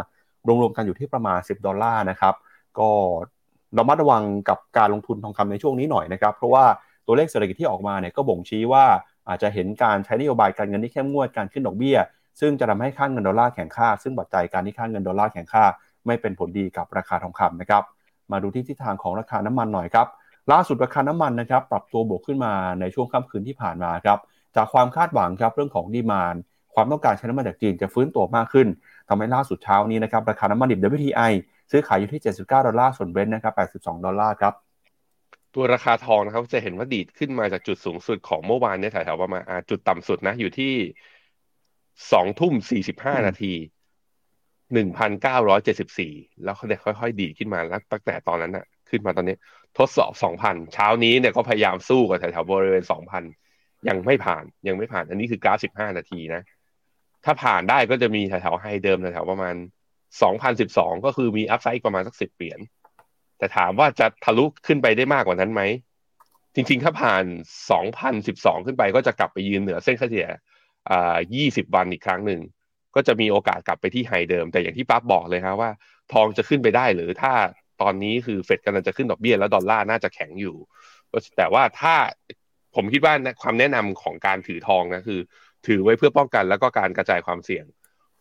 [0.47, 2.35] รวมๆกันอยู่ที่ประมาณ 10 ดอลลาร์นะครับ
[2.79, 2.89] ก็
[3.79, 6.65] ระมัดระวังกับการลงทุนทองคำในช่วงนี้หน่อยนะครับเพราะว่า
[7.07, 8.85] ตัวเลขเศรษฐกิจที่ออกมาเนี่ยก็บ่งชี้ว่า
[9.29, 11.99] อาจจะเห็นการใช้นโยบายการเงินที่เข้มงวดการขึ้นดอกเบี้ย
[12.41, 15.65] ซึ่งจะทำให้ค่าเงินดอลลาร์แข็งค่า ซึ่งปัจจัยการที่ค่าเงินดอลลาร์แข็งค่า
[16.07, 17.83] ไม่เป็นผลดีกับราคาทองคำนะครับ
[18.33, 20.07] มาดูที่ทิศทางของราคาน้ำมันหน่อยครับ
[20.53, 24.19] ล่าสุดราคาน้ำมันนะครับปรับตัวบวกขึ้นมาในช่วงค่ำคืนที่ผ่านมาครับ
[24.57, 26.35] จากความคาดหวังครับเรื่องของ demand
[26.75, 28.69] ความต้องการใช้น้ำมันจากจีนจะฟื้นตัวมากขึ้น
[29.09, 31.33] ทำให้ล่าสุดเช้านี้นะครับราคาน้ำมันดิบ WTI
[31.71, 34.55] ซื้อขายอยู่ที่ 79 ดอลลาร์ส่วนเบรนท์นะครับ82 ดอลลาร์ครับ
[35.55, 40.73] ตัวราคาทองนะครับ จะเห็นว่าดีดขึ้นมาจากจุดสูงสุดของเมื่อวานเนี่ยแถวๆประมาณจุดต่ำสุดนะ อยู่ที่
[42.13, 43.53] สองทุ่มสี่สิบห้านาที
[44.73, 46.13] หนึ่งพันเก้าร้อยเจ็ดสิบสี่
[46.45, 49.37] แล้วเขาเนี่ยค่อยๆ ดีขึ้นมาแล้วตั้งแต่ตอนนั้นน่ะขึ้นมาตอนนี้
[49.79, 53.23] ทดสอบสองพันเช้านี้เนี่ยก็พยายามสู้กับแถวๆบริเวณสองพัน
[53.89, 56.43] ยังไม่ผ่านยังไม่ผ่าน อันนี้คือกราฟสิบห้านาทีนะ
[57.25, 59.55] ถ้าผ่านได้ก็จะมีแถวๆไฮเดิมแถวๆประมาณ
[60.23, 62.61] สองพันสิบสองก็คือมีอัพไซด์ประมาณสักสิบเหรียญ
[63.43, 65.63] แต่ถามว่าจะทะลุขึ้นไปได้มากกว่านั้นไหม
[66.55, 67.25] จริงๆ ถ้าผ่าน
[67.71, 70.27] สองพันสิบสองขึ้นไปก็จะกลับไปยืนเหนือเส้นเฉลี่ย
[70.91, 72.41] อ่า20 วันอีกครั้งหนึ่ง
[72.95, 75.71] ก็จะมีโอกาสกลับไปที่ high เดิม แต่อย่างที่ปั๊บบอกเลยครับว่า
[76.13, 77.33] ทองจะขึ้นไปได้หรือถ้า
[77.83, 80.57] ตอนนี้คือเฟดกำลังจะขึ้นดอกเบี้ยแล้วดอลลาร์น่าจะแข็งอยู่
[81.37, 81.95] แต่ว่าถ้า
[82.75, 85.21] ผมคิดว่าความแนะนำของการถือทองนะคือ
[85.67, 87.65] ถือไว้เพื่อป้องกันแล้วก็การกระจายความเสี่ยง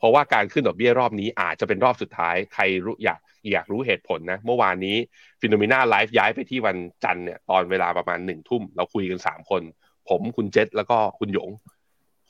[0.02, 3.20] เพราะว่าการขึ้นดอกเบี้ยรอบนี้อาจจะเป็นรอบสุดท้ายใครรู้อยาก
[3.52, 4.98] อยากรู้เหตุผลนะ เมื่อวานนี้
[5.42, 9.62] Finnomena Live ย้ายไปที่วันจันทร์เนี่ยตอนเวลาประมาณหนึ่งทุ่ม เราคุยกันสามคน
[10.10, 11.50] ผมคุณเจษแล้วก็คุณหยง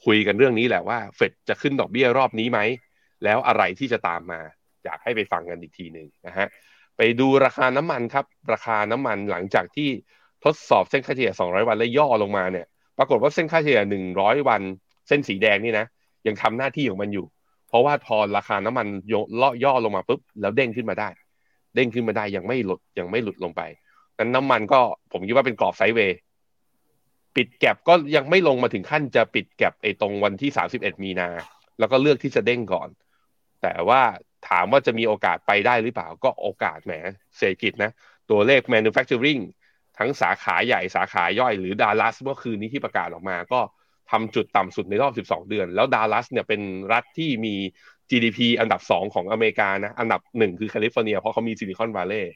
[0.05, 2.60] คุยกันเรื่องนี้แหละว่าเฟดจะขึ้นดอกเบี้ยรอบนี้ไหม
[3.23, 4.39] แล้วอะไรที่จะตามมา
[4.86, 6.47] อยากให้ไปฟังกันอีกทีหนึ่งนะฮะ
[6.97, 9.89] ไปดูราคาน้ำมันครับ ราคาน้ำมันหลังจากที่
[10.43, 12.65] ทดสอบเส้นค่าเฉลี่ย 200 วันแล้วย่อลงมาเนี่ย
[12.97, 13.81] ปรากฏว่าเส้นค่าเฉลี่ย
[14.15, 14.62] 100 วัน
[15.07, 15.86] เส้นสีแดงนี่นะ
[16.27, 17.25] ยังทำหน้าที่ของมันอยู่
[17.71, 21.10] เพราะว่าพอราคาน้ำมันย่อย่อลงมาปุ๊บแล้วเด้งขึ้นมาได้
[21.75, 23.62] เด้งขึ้นมาได้ยังไม่หลุดยังไม่หลุดลงไป
[24.17, 24.79] นั้นน้ำมันก็
[25.12, 26.17] ผมคิดว่าเป็นกรอบ sideways
[27.36, 31.29] ปิด gap ก็ยังไม่ลงมาถึงขั้นจะปิด gap ไอ้ตรงวันที่สามสิบเอ็ดมีนา
[31.79, 32.89] แล้วก็เลือกที่จะเด้งก่อน
[33.62, 34.01] แต่ว่า
[34.49, 36.93] ถามว่าจะมีโอกาสไปได้หรือเปล่าก็โอกาสแหม
[37.38, 37.91] เศรษฐกิจนะ
[38.29, 39.41] ตัวเลข manufacturing
[39.97, 43.60] ทั้งสาขาใหญ่สาขาย่อยหรือดาลัสเมื่อคืนนี้ที่ประกาศออกมาก็
[44.12, 46.62] ทำจุดต่ำสุดในรอบ 12 เดือน แล้วดาลัสเนี่ยเป็น
[46.93, 47.56] รัฐที่มี
[48.10, 52.34] GDP อันดับสองของอเมริกานะ อันดับหนึ่งคือแคลิฟอร์เนีย เพราะเขามี Silicon Valley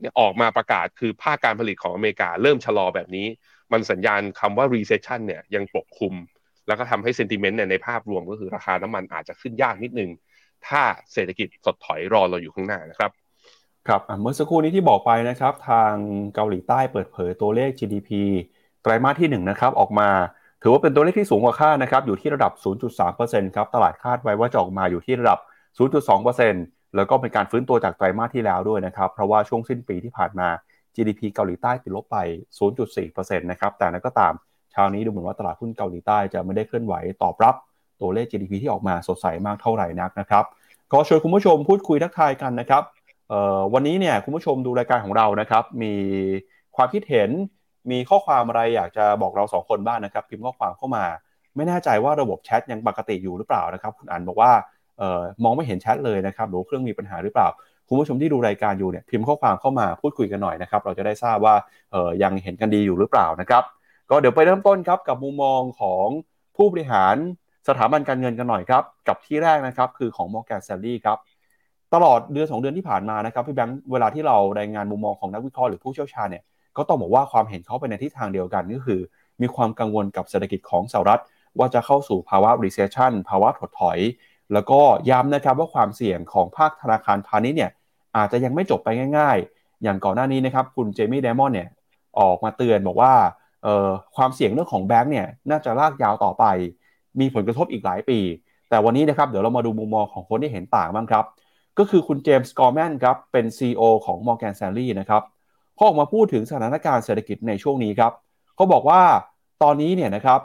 [0.00, 3.26] เนี่ยออกมาประกาศคือภาคการผลิตของอเมริกา เริ่มชะลอแบบนี้
[3.72, 6.14] มันสัญญาณคำว่า recession เนี่ยยังปกคลุม
[6.66, 10.10] แล้วก็ทำให้ sentiment เนี่ยในภาพรวมก็คือราคาน้ำมันอาจจะขึ้นยากนิดนึง
[10.66, 13.10] ถ้าเศรษฐกิจสดถอยรอเราอยู่ข้างหน้านะครับ
[13.88, 15.92] ครับเมื่อสักครู่นี้ที่บอกไปนะครับ ทาง
[16.34, 18.10] เกาหลีใต้เปิดเผยตัวเลข GDP
[18.82, 20.08] ไตรมาสที่1นะครับออกมา
[20.66, 22.52] ถือว่าเป็นตัวเลขที่สูงกว่าคาดนะครับ อยู่ที่ระดับ
[23.02, 25.38] 0.3%ครับ ตลาดคาดไว้ว่าจะออกมาอยู่ที่ระดับ
[26.16, 30.48] 0.2%แล้วก็เป็นการฟื้นตัวจากไตรมาสที่แล้วด้วยนะครับ เพราะว่าช่วงสิ้นปีที่ผ่านมา
[30.94, 32.16] GDP เกาหลีใต้ติดลบไป
[32.78, 34.32] 0.4%นะครับ แต่นั้นก็ตาม
[34.72, 37.54] เช้านี้ดูเหมือนว่าตลาดหุ้นเกาหลีใต้จะไม่ได้เคลื่อนไหวตอบรับ
[38.00, 40.44] ตัวเลข GDP ที่ออกมาสดใสมากเท่าไหร่นักนะครับ
[40.92, 42.82] ก็ชวนคุณผู้ชมพูดคุยทักทายกันนะครับ
[43.74, 45.94] วันนี้เนี่ยคุณผู้ชมดูรายการของเรานะครับ มี
[46.76, 47.30] ความคิดเห็น
[47.90, 51.04] มีข้อความอะไรอยากจะบอกเราสองคนบ้างนะครับ พิมพ์ข้อความเข้ามา
[51.56, 54.52] ไม่แน่ใจว่าระบบแชทยังปกติอยู่หรือเปล่านะครับ คุณอันบอกว่า
[55.00, 57.48] ออมองไม่เห็นแชทเลยนะครับหรือเครื่องมีปัญหาหรือเปล่า
[57.88, 61.54] คุณผู้ชมที่ดูรายการอยู่เนี่ยพิมพ์ข้อความเข้ามาพูดคุยกันหน่อยนะครับ เราจะได้ทราบว่า
[62.22, 63.62] ยังเห็นกันดีอยู่หรือเปล่านะครับ
[64.10, 66.06] ก็เดี๋ยวไปเริ่มต้นครับกับมุมมองของ
[66.56, 67.16] ผู้บริหาร
[67.68, 71.18] สถาบันการเงินกันหน่อยครับ กับที่แรกนะครับคือของ Morgan Stanley ครับ
[71.94, 76.42] ตลอดเดือนสองเดือนที่ผ่านมานะครับพี่แบงค์เวลาที่เรารายงานมุมมองของนักวิเคราะห์หรือผู้เชี่ยวชาญเนี่ย
[76.76, 79.00] ก็ต้องบอกว่าความเห็นเขาไปในทิศทางเดียวกันก็คือ
[79.40, 81.20] มีความกังวลกับเศรษฐกิจของสหรัฐ
[81.58, 83.98] ว่าจะเข้าสู่ภาวะ recession ภาวะถดถอย
[84.52, 87.70] แล้วก็ย้ำนะครับว่าความเสี่ยงของภาคธนาคารพาณิชย์เนี่ย
[88.16, 91.68] อาจจะยังไม่จบไปง่าย ๆ อย่างก่อนหน้านี้นะครับคุณเจมี่เดมอนเนี่ย
[92.18, 93.12] ออกมาเตือนบอกว่า
[94.16, 96.44] ความเสี่ยงเรื่องของแบงก์เนี่ยน่าจะลากยาวต่อไป
[97.20, 98.18] มีผลกระทบอีกหลายปี
[98.68, 101.24] แต่วันนี้นะครับเดี๋ยวเรามาดูมุมมองของคนที่เห็นต่างบ้างครับ
[101.78, 105.22] ก็คือคุณเจมส์กอร์แมนครับเป็น CEO ของ Morgan Stanley นะครับ
[105.76, 108.12] เขาออกมาพูดถึงสถานการณ์เศรษฐกิจในช่วงนี้ครับ
[108.56, 109.02] เขาบอกว่า
[109.62, 110.40] ตอนนี้เนี่ยนะครับ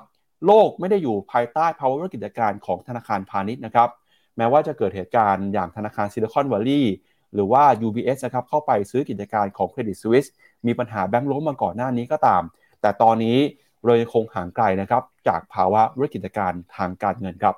[0.46, 3.89] โลกไม่ได้อยู่ภายใต้ภาวะวิกฤตการณ์ของธนาคารพาณิชย์นะครับ
[4.38, 6.94] แม้ว่าจะเกิดเหตุการณ์อย่างธนาคาร Silicon Valley
[7.34, 10.30] หรือว่า UBS นะครับเข้าไปซื้อกิจการของ Credit Suisse
[10.67, 12.44] มีปัญหาแบงก์ล้มมาก่อนหน้านี้ก็ตาม
[12.82, 13.38] แต่ตอนนี้
[13.86, 17.56] เรายังคงห่างไกลนะครับจากภาวะวิกฤตการณ์ทางการเงินครับ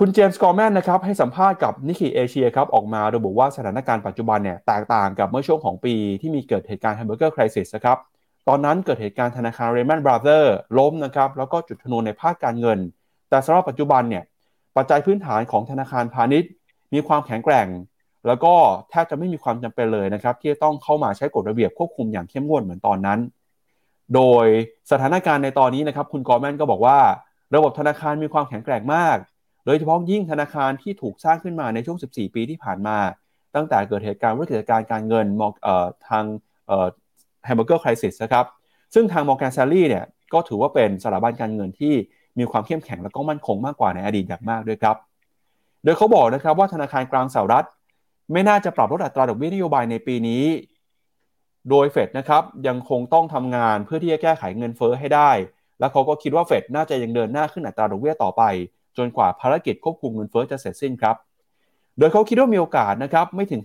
[0.00, 7.98] คุณเจมส์กอร์แมนนะครับให้สัมภาษณ์กับ Nikkei Asia ครับออกมาระบุว่าสถานการณ์ปัจจุบันเนี่ยแตกต่างกับเมื่อช่วงของปีที่มีเกิดเหตุการณ์ hamburger crisis นะครับ
[8.48, 12.78] ตอนนั้นเกิดเหตุการณ์ธนาคาร Lehman Brothers ล้มนะครับแล้วก็จุดชนวนในภาคการเงิน
[13.30, 14.24] แต่สำหรับปัจจุบันเนี่ย
[14.76, 16.50] ปัจจัยพื้นฐานของธนาคารพาณิชย์
[16.94, 17.66] มีความแข็งแกร่ง
[18.26, 18.54] แล้วก็
[18.90, 23.18] แทบจะไม่มีความจำเป็นเลยนะครับที่จะต้องเข้ามาใช้กฎระเบียบควบคุมอย่างเข้มงวดเหมือนตอนนั้น
[24.14, 24.46] โดย
[24.90, 26.98] สถานการณ์ในตอนนี้นะครับคุณกอร์แมนก็บอกว่า
[27.54, 29.18] ระบบธนาคารมีความแข็งแกร่งมาก
[29.64, 32.98] โดยเฉพาะยิ่งธนาคารที่ถูกสร้างขึ้นมาในช่วง 14 ปีที่ผ่านมา
[33.54, 35.50] ตั้งแต่เกิดเหตุการณ์วิกฤตการณ์การเงินมอง
[36.08, 36.24] ทาง
[37.44, 38.44] hamburger crisis นะครับ
[38.94, 41.94] ซึ่งทาง Morgan Stanley เนี่ยก็ถือว่าเป็นสถาบันการเงินที่
[42.38, 44.96] มีความเข้มแข็งและก็มั่นคงมากกว่าในอดีตอย่างมากด้วยครับ
[45.84, 47.66] โดยเขาบอกนะครับว่าธนาคารกลางสหรัฐ
[48.32, 50.44] ไม่น่าจะปรับลดอัตราดอกเบี้ยนโยบายในปีนี้
[51.70, 55.30] โดยเฟดนะครับยังคงต้องทำงานเพื่อที่จะแก้ไขเงินเฟ้อให้ได้
[55.78, 58.42] และเขาก็คิดว่าเฟดน่าจะยังเดินหน้าขึ้นอัตราดอกเบี้ยต่อไป
[58.98, 61.16] จนกว่าภารกิจควบคุมเงินเฟ้อจะเสร็จสิ้นครับ
[61.98, 63.62] โดยเขาคิดว่ามีโอกาสนะครับไม่ถึง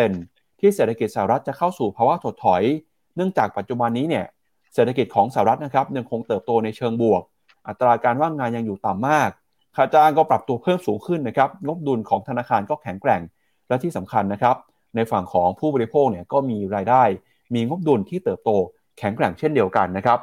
[0.00, 2.62] 50%ที่เศรษฐกิจสหรัฐจะเข้าสู่ภาวะถดถอย
[3.16, 4.24] เนื่องจากปัจจุบันนี้เนี่ย
[4.74, 7.22] เศรษฐกิจของสหรัฐนะครับยังคงเติบโตในเชิงบวก
[7.68, 9.30] อัตราการว่างงานยังอยู่ต่ำมาก
[9.76, 13.20] ค่าจ้างก็ปรับตัวเพิ่มสูงขึ้นนะครับงบดุลของธนาคารก็แข็งแกร่ง
[13.68, 14.56] และที่สำคัญนะครับ
[14.94, 17.02] ในฝั่งของผู้บริโภคเนี่ยก็มีรายได้
[17.54, 18.50] มีงบดุลที่เติบโต
[18.98, 20.18] แข็งแกร่งเช่นเดียวกันนะครับ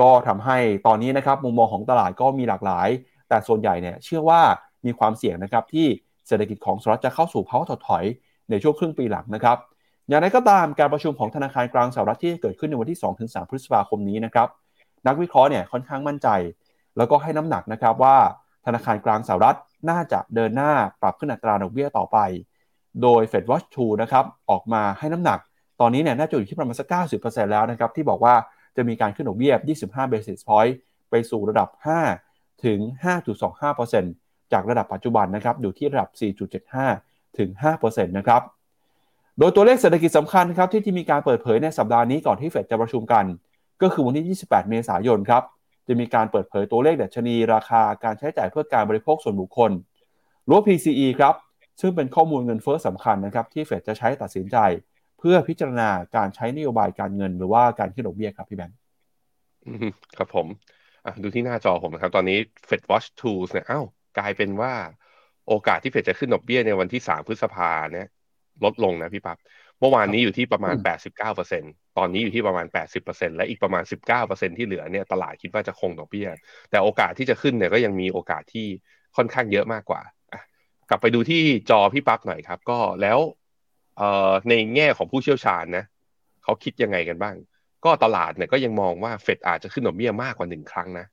[0.00, 2.88] ก็ทำให้ตอนนี้นะครับมุมมองของตลาดก็มีหลากหลาย
[3.28, 4.40] แต่ส่วนใหญ่เนี่ยเชื่อว่า
[4.86, 5.86] มีความเสี่ยงนะครับที่
[6.26, 8.04] เศรษฐกิจของสหรัฐจะเข้าสู่ภาวะถดถอย
[8.50, 9.56] ในช่วงครึ่งปีหลังนะครับ
[10.08, 14.48] อย่างไรก็ตามการประชุมของธนาคารกลางสหรัฐที่เกิดขึ้นในวันที่ 2-3 พฤษภาคมนี้นะครับ
[15.06, 16.28] นักวิเคราะห์เนี่ยค่อนข้างมั่นใจ
[16.96, 18.16] แล้วก็ให้น้ำหนักนะครับว่า
[18.66, 19.56] ธนาคารกลางสหรัฐ
[19.90, 22.18] น่าจะเดินหน้าปรับขึ้นอัตราดอกเบี้ยต่อไป
[23.02, 25.38] โดย Fed Watch 2นะครับออกมาให้น้ำหนัก
[25.80, 26.86] ตอนนี้เนี่ยน่าจะอยู่ที่ประมาณสัก
[27.20, 28.34] 90%แล้วนะครับที่บอกว่า
[28.76, 30.72] จะมีการขึ้นดอกเบี้ย 25 basis point
[31.10, 31.68] ไปสู่ระดับ
[32.04, 32.25] 5
[32.66, 32.78] ถึง
[33.84, 36.08] 5.25%จากระดับปัจจุบันนะครับอยู่ที่ระดับ
[36.72, 37.48] 4.75 ถึง
[37.78, 38.42] 5%นะครับ
[39.38, 43.24] โดยตัวเลขเศรษฐกิจสำคัญครับที่ที่มีการเปิดเผยในสัปดาห์นี้ก่อนที่เฟดจะประชุมกัน
[43.82, 45.42] ก็คือวันที่ 28 เมษายนครับ
[45.88, 49.70] จะมีการเปิดเผยตัวเลขดัชนีราคาการใช้จ่ายเพื่อการบริโภคส่วนบุคคล
[50.46, 51.34] หรือ PCE ครับ
[51.80, 54.56] ซึ่งเป็นข้อมูลเงินเฟ้อสำคัญนะครับที่เฟดจะใช้ตัดสินใจ
[55.18, 58.76] เพื่อพิจารณาการใช้นโยบายการเงิน หรือว่าการขึ้นดอกเบี้ยครับพี่แบงค์
[60.18, 60.46] ครับผม
[61.22, 62.38] ดูที่หน้าจอผมนะครับ ตอนนี้
[62.68, 63.84] Fed Watch Tools เนี่ยอ้าว
[64.18, 64.72] กลายเป็นว่า
[65.48, 68.08] โอกาสที่เฟดจะขึ้นดอกเบี้ยในวันที่3พฤษภาเนี่ย
[68.64, 69.38] ลดลงนะพี่ปับ๊บ
[69.80, 70.74] เมื่อวานนี้อยู่ที่ประมาณ
[71.26, 72.66] 89%ตอนนี้อยู่ที่ประมาณ
[73.02, 73.82] 80%และอีกประมาณ
[74.20, 76.28] 19%ที่เหลือเนี่ยตลาดคิดว่าจะคงดอกเบี้ย
[76.70, 78.66] แต่โอกาสที่จะขึ้นเนี่ยก็ยังมีโอกาสที่
[79.16, 80.02] ค่อนข้างเยอะมากกว่า
[80.90, 83.18] กลับไปดูที่จอพี่ปั๊บหน่อยครับ ก็แล้ว
[83.98, 85.84] เอ่อในแง่ของผู้เชี่ยวชาญนะ
[86.44, 87.34] เขาคิดยังไงกันบ้าง
[87.86, 91.06] ก็ตลาดเนี่ยก็ยังมองว่าเฟดอาจจะขึ้นดอกเบี้ยมากกว่าหนึ่งครั้งนะ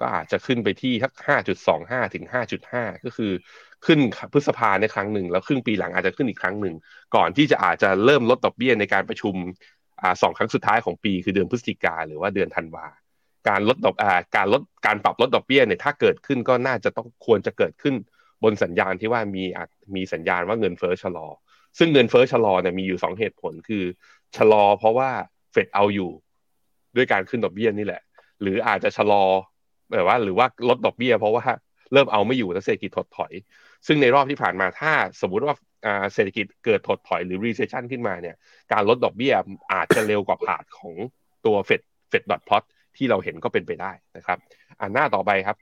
[0.00, 3.32] ก็อาจจะขึ้นไปที่ทักห้าจุดสองห้าถึงห้าจุดห้าก็คือ
[3.86, 3.98] ขึ้น
[4.32, 6.74] พฤษภาในครั้งหนึ่ง แล้วครึ่งปีหลังอาจจะขึ้นอีกครั้งหนึ่ง
[7.16, 9.34] ก่อนที่จะอาจจะเริ่มลดดอกเบี้ยในการประชุม
[10.02, 12.86] อ่าสองครั้งสุดท้ายของปีคือเดือนพฤศจิกาหรือว่าเดือนธันวา
[13.48, 17.94] การลดดอกอ่าการลดการปรับลดดอกเบี้ยเนี่ยถ้าเกิดขึ้นก็น่าจะต้องควรจะเกิดขึ้น
[18.44, 21.26] บนสัญญาณที่ว่ามีอาจมีสัญญาณว่าเงินเฟ้อชะลอ
[21.78, 23.84] ซึ่งเงินเฟ้อชะลอเนี่ยมีอยู่สองเหตุผลคือ
[24.36, 25.10] ชะลอเพราะว่า
[25.56, 26.10] ฟดเอาอยู่
[26.96, 28.02] ด้วยการขึ้นดอกเบี้ยนี่แหละ
[28.42, 29.24] หรืออาจจะชะลอ
[29.92, 31.44] แบบว่า หรือว่าลดดอกเบี้ย เพราะว่า
[31.92, 33.32] เริ่มเอาไม่อยู่แล้วเศรษฐกิจถดถอย
[33.86, 35.54] ซึ่งในรอบที่ผ่านมาถ้าสมมุติว่า
[36.14, 38.36] เศรษฐกิจเกิดถดถอยหรือ recession ขึ้นมาเนี่ย
[38.72, 39.34] การลดดอกเบี้ย
[39.72, 40.94] อาจจะเร็วกว่า path ของ
[41.46, 42.62] ตัวเฟด Fed dot plot
[42.96, 44.38] ที่เราเห็นก็เป็นไปได้นะครับ
[44.80, 45.56] อ่าหน้าต่อไปครับ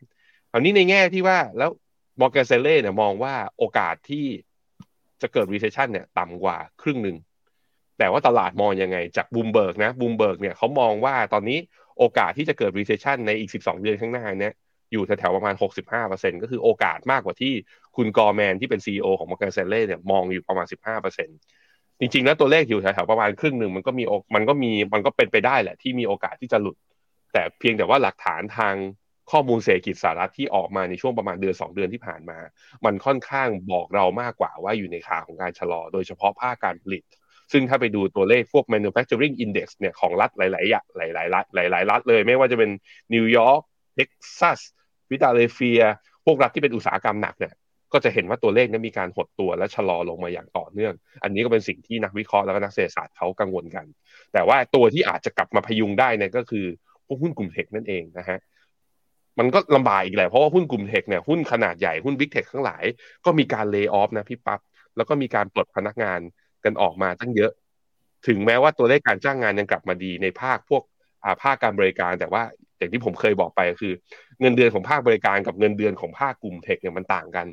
[0.52, 1.70] อันนี้ในแง่ที่ว่าแล้ว
[2.20, 4.26] Morgan Stanley เนี่ยมองว่าโอกาสที่
[5.22, 7.16] จะเกิด recession เนี่ยต่ำกว่าครึ่งหนึ่ง
[7.98, 11.58] แต่ว่าตลาดมองยังไงจากบูมเบิร์กนะบูมเบิร์กเนี่ยเขามองว่าตอนนี้
[11.98, 14.54] โอกาสที่จะเกิด recession ในอีก 12 เดือนข้างหน้าเนี่ย
[14.92, 15.54] อยู่แถวๆประมาณ
[15.98, 17.52] 65%ก็คือโอกาสมากกว่าที่
[17.96, 20.66] คุณกอร์แมนที่เป็น CEO ของ Morgan Stanley เนี่ยมองอยู่ประมาณ
[21.32, 24.04] 15%จริงๆ แล้วตัวเลขอยู่แถวๆประมาณครึ่งหนึ่งมันก็มี
[24.34, 26.76] มันก็มีมันก็เป็นไปได้แหละที่มีโอกาสที่จะหลุด
[27.32, 28.74] แต่เพียงแต่ว่าหลักฐานทาง
[29.30, 32.38] ข้อมูลเศรษฐกิจสหรัฐที่ออกมาในช่วงประมาณเดือน 2 เดือนที่ผ่านมา
[32.84, 37.02] มันค่อนข้างบอกเรามากกว่าว่าอยู่ในขาของการชะลอ โดยเฉพาะภาคการผลิต
[37.54, 42.70] ซึ่งถ้าไปดูตัวเลขพวก manufacturing index เนี่ยของรัฐหลายๆอย่างหลายๆรัฐหลายๆรัฐเลย ไม่ว่าจะเป็น
[43.14, 43.60] นิวยอร์ก
[43.94, 44.60] เท็กซัส
[45.08, 45.82] ฟิลาเดลเฟีย
[46.24, 47.54] พวกรัฐที่เป็นอุตสาหกรรมหนักเนี่ย
[47.92, 53.86] ก็จะเห็นว่าตัวเลขนั้นมีการหดตัวและชะลอลงมาอย่างต่อเนื่อง อันนี้ก็เป็นสิ่งที่นักวิเคราะห์แล้วก็นักเศรษฐศาสตร์เขากังวลกัน
[54.32, 56.66] แต่ว่าตัวที่อาจจะกลับมาพยุงได้เนี่ยก็คือ
[57.06, 58.38] พวกหุ้นกลุ่ม tech นั่นเองนะฮะ
[59.38, 62.84] มันก็ลำบากอีกแหละเพราะว่าหุ้นกลุ่ม tech เนี่ยหุ้นขนาดใหญ่หุ้น big tech ทั้งหลาย
[63.24, 64.60] ก็มีการ layoff นะพี่ปั๊บ
[64.96, 66.20] แล้วก็มีการปลดพนักงาน
[66.64, 67.50] กันออกมาตั้งเยอะ
[68.26, 70.82] ถึงแม้ว่าตัวเลขการจ้างงานยังกลับมาดีในภาคพวก
[71.24, 72.42] อาภาคการบริการ แต่ว่า
[72.78, 73.92] อย่างที่ผมเคยบอกไปคือ
[74.40, 77.46] เงินเดือนของภาคบริการกับเงินเดือนของภาคกลุ่มเทคเนี่ยมันต่างกัน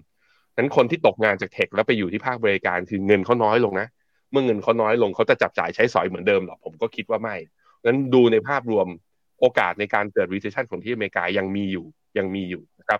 [0.58, 3.88] นั้นคนที่ตกงานจากเทคแล้วไปอยู่ที่ภาคบริการคือเงินเขาน้อยลงนะ
[4.32, 7.36] เมื่อเงินเขาน้อยลงเขาจะจับจ่ายใช้สอยเหมือนเดิมหรอผมก็คิดว่าไม่
[7.86, 8.88] นั้นดูในภาพรวม
[9.40, 11.86] โอกาสในการเกิด recession ของที่อเมริกายังมีอยู่
[12.18, 13.00] ยังมีอยู่นะครับ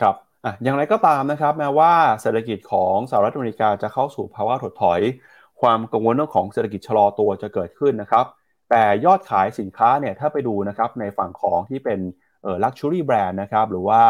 [0.00, 5.00] ครับ อะอย่างไรก็ตามนะครับแม้ว่าเศรษฐกิจของสหรัฐอเมริกาจะเข้าสู่ภาวะถดถอย
[5.60, 8.26] ความกังวลเรื่องของเศรษฐกิจชะลอตัวจะเกิดขึ้นนะครับ
[8.70, 12.00] แต่ยอดขายสินค้าเนี่ยถ้าไปดูนะครับในฝั่งของที่เป็น
[12.42, 14.00] เอ่อ luxury brand นะครับหรือว่า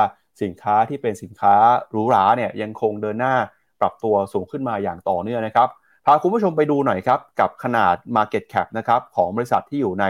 [0.43, 1.55] สินค้าที่เป็นสินค้า
[1.91, 3.35] หรูหราเนี่ยยังคงเดินหน้า
[3.81, 5.69] ปรับตัวสูงขึ้นมาอย่างต่อเนื่องนะครับ
[6.07, 10.07] พาคุณผู้ชมไปดูหน่อยครับกับขนาด market cap นะครับของบริษัทที่อยู่ใน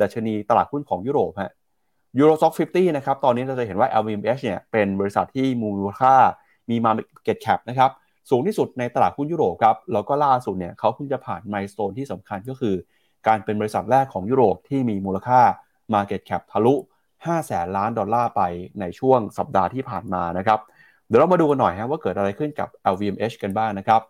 [0.00, 1.52] ดัชนีตลาดหุ้นของยุโรปฮะ
[2.18, 6.14] ยูโรซ็อก50นะครับ ตอนนี้เราจะเห็นว่า LVMH เนี่ยเป็นบริษัทที่มูลค่า
[6.70, 7.90] มี Market Cap นะครับ
[8.30, 12.74] สูงที่สุดในตลาดหุ้นยุโรปครับ แล้วก็ล่าสุดเนี่ยเขาเพิ่งจะผ่านไมล์สโตนที่สำคัญก็คือ
[13.26, 15.40] การเป็นบริษัทแรกของยุโรปที่มีมูลค่า
[15.94, 16.74] Market Cap ทะลุ
[17.10, 18.42] 5 แสนล้านดอลลาร์ไป
[18.80, 20.58] ในช่วงสัปดาห์ที่ผ่านมานะครับ
[21.08, 24.00] เดี๋ยวเรามาดูกันหน่อยฮะว่าเกิดอะไรขึ้นกับ LVMH กันบ้างนะครับ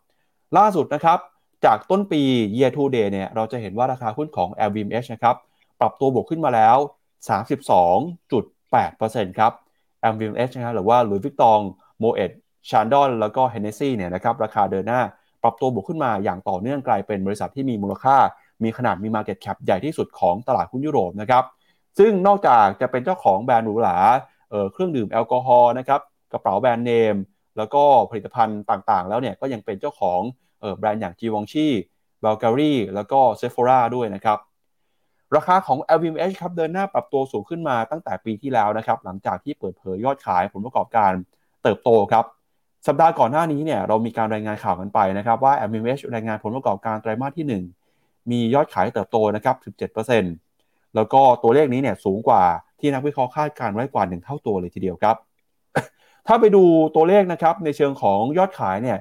[0.56, 1.18] ล่าสุดนะครับ
[1.64, 2.22] จากต้นปี
[2.56, 5.36] year to day เนี่ยเราจะเห็นว่าราคาหุ้นของ LVMH นะครับ
[5.80, 6.76] ปรับตัวบวกขึ้นมาแล้ว
[7.28, 9.52] 32.8%ครับ
[10.12, 11.60] LVMH นะครับหรือว่า Louis Vuitton
[11.98, 12.30] Moët
[12.70, 15.00] Chandon แล้วก็ Hennessy เนี่ยนะครับราคาเดินหน้า
[15.42, 18.16] ปรับตัวบวกขึ้นมาอย่างต่อเนื่องกลายเป็นบริษัทที่มีมูลค่า
[18.62, 21.44] มีขนาดมี Market Cap ใหญ่ที่สุดของตลาดหุ้นยุโรปนะครับ
[21.98, 23.96] ซึ่งนอกจากจะเป็นเจ้าของแบรนด์หรูหรา
[24.72, 26.00] เครื่องดื่มแอลกอฮอล์นะครับ
[26.32, 27.14] กระเป๋าแบรนด์เนม
[27.56, 30.20] แล้วก็ผลิตภัณฑ์ต่างๆ แล้วเนี่ยก็ยังเป็นเจ้าของ
[30.78, 31.66] แบรนด์อย่าง g ีวองชี
[32.20, 34.38] เบลการีแล้วก็เซฟ h ราด้วยนะครับ
[35.36, 41.12] ราคาของ LVMH ครับเดินหน้าปรับตัวสูงขึ้นมาตั้งแต่ปีที่แล้วนะครับหลังจากที่เปิดเผยยอดขายผลประกอบการ
[41.62, 42.24] เติบโตครับ
[42.86, 49.56] สัปดาห์ก่อนหน้านี้เนี่ยเรามีการรายงานข่าวกันไปนะครับว่า LVMH รายงานผลประกอบการไตรมาสที่ 1 มียอดขายเติบโตนะครับ
[50.24, 52.42] 17%แล้วก็ตัวเลขนี้เนี่ยสูงกว่า
[52.80, 55.16] ที่นักวิเคราะห์คาดการไว้กว่า 1 เท่าตัวเลยทีเดียวครับ
[56.26, 56.62] ถ้าไปดู
[56.94, 58.98] ตัวเลขนะครับในเชิงของยอดขายเนี่ย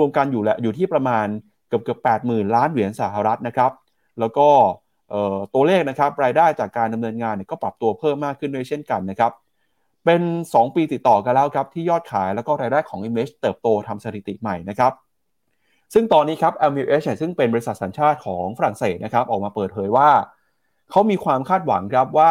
[0.00, 1.26] รวมๆกันอยู่แหละอยู่ที่ประมาณ
[1.68, 3.72] เกือบเกือบ80,000ล้านเหรียญสหรัฐนะครับ
[4.20, 4.48] แล้วก็
[5.54, 9.32] ตัวเลขนะครับรายได้จากการดำเนินงานเนี่ยก็ปรับตัวเพิ่มมากขึ้นด้วยเช่นกันนะครับ
[10.04, 14.92] เป็น 2 ปีติดต่อกันแล้วครับที่ยอดขายแล้วก็รายได้ของ Image เติบโตทำสถิติใหม่นะครับ
[15.94, 20.10] ซึ่งตอนนี้ครับ LVMH ซึ่งเป็นบริษัทสัญชาติของฝรั่งเศสนะครับออกมาเปิดเผยว่า
[20.90, 22.30] เขามีความคาดหวังครับว่า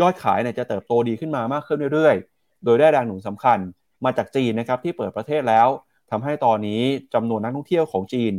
[0.00, 3.58] ยอดขายเนี่ยจะเติบโตดีขึ้นมามากขึ้นเรื่อยๆ โดยได้แรงหนุนสำคัญ
[4.04, 5.68] มาจากจีนนะครับที่เปิดประเทศแล้ว
[6.10, 6.80] ทำให้ตอนนี้
[7.14, 8.34] จำนวนนักท่องเที่ยวของจีน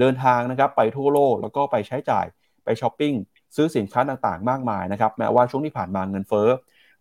[0.00, 2.26] เดินทางนะครับไปทั่วโลกแล้วก็ไปใช้จ่าย
[2.64, 3.14] ไปช้อปปิ้ง
[3.56, 6.48] ซื้อสินค้าต่างๆ มากมายนะครับแม้ว่าช่วงที่ผ่านมาเงินเฟ้อ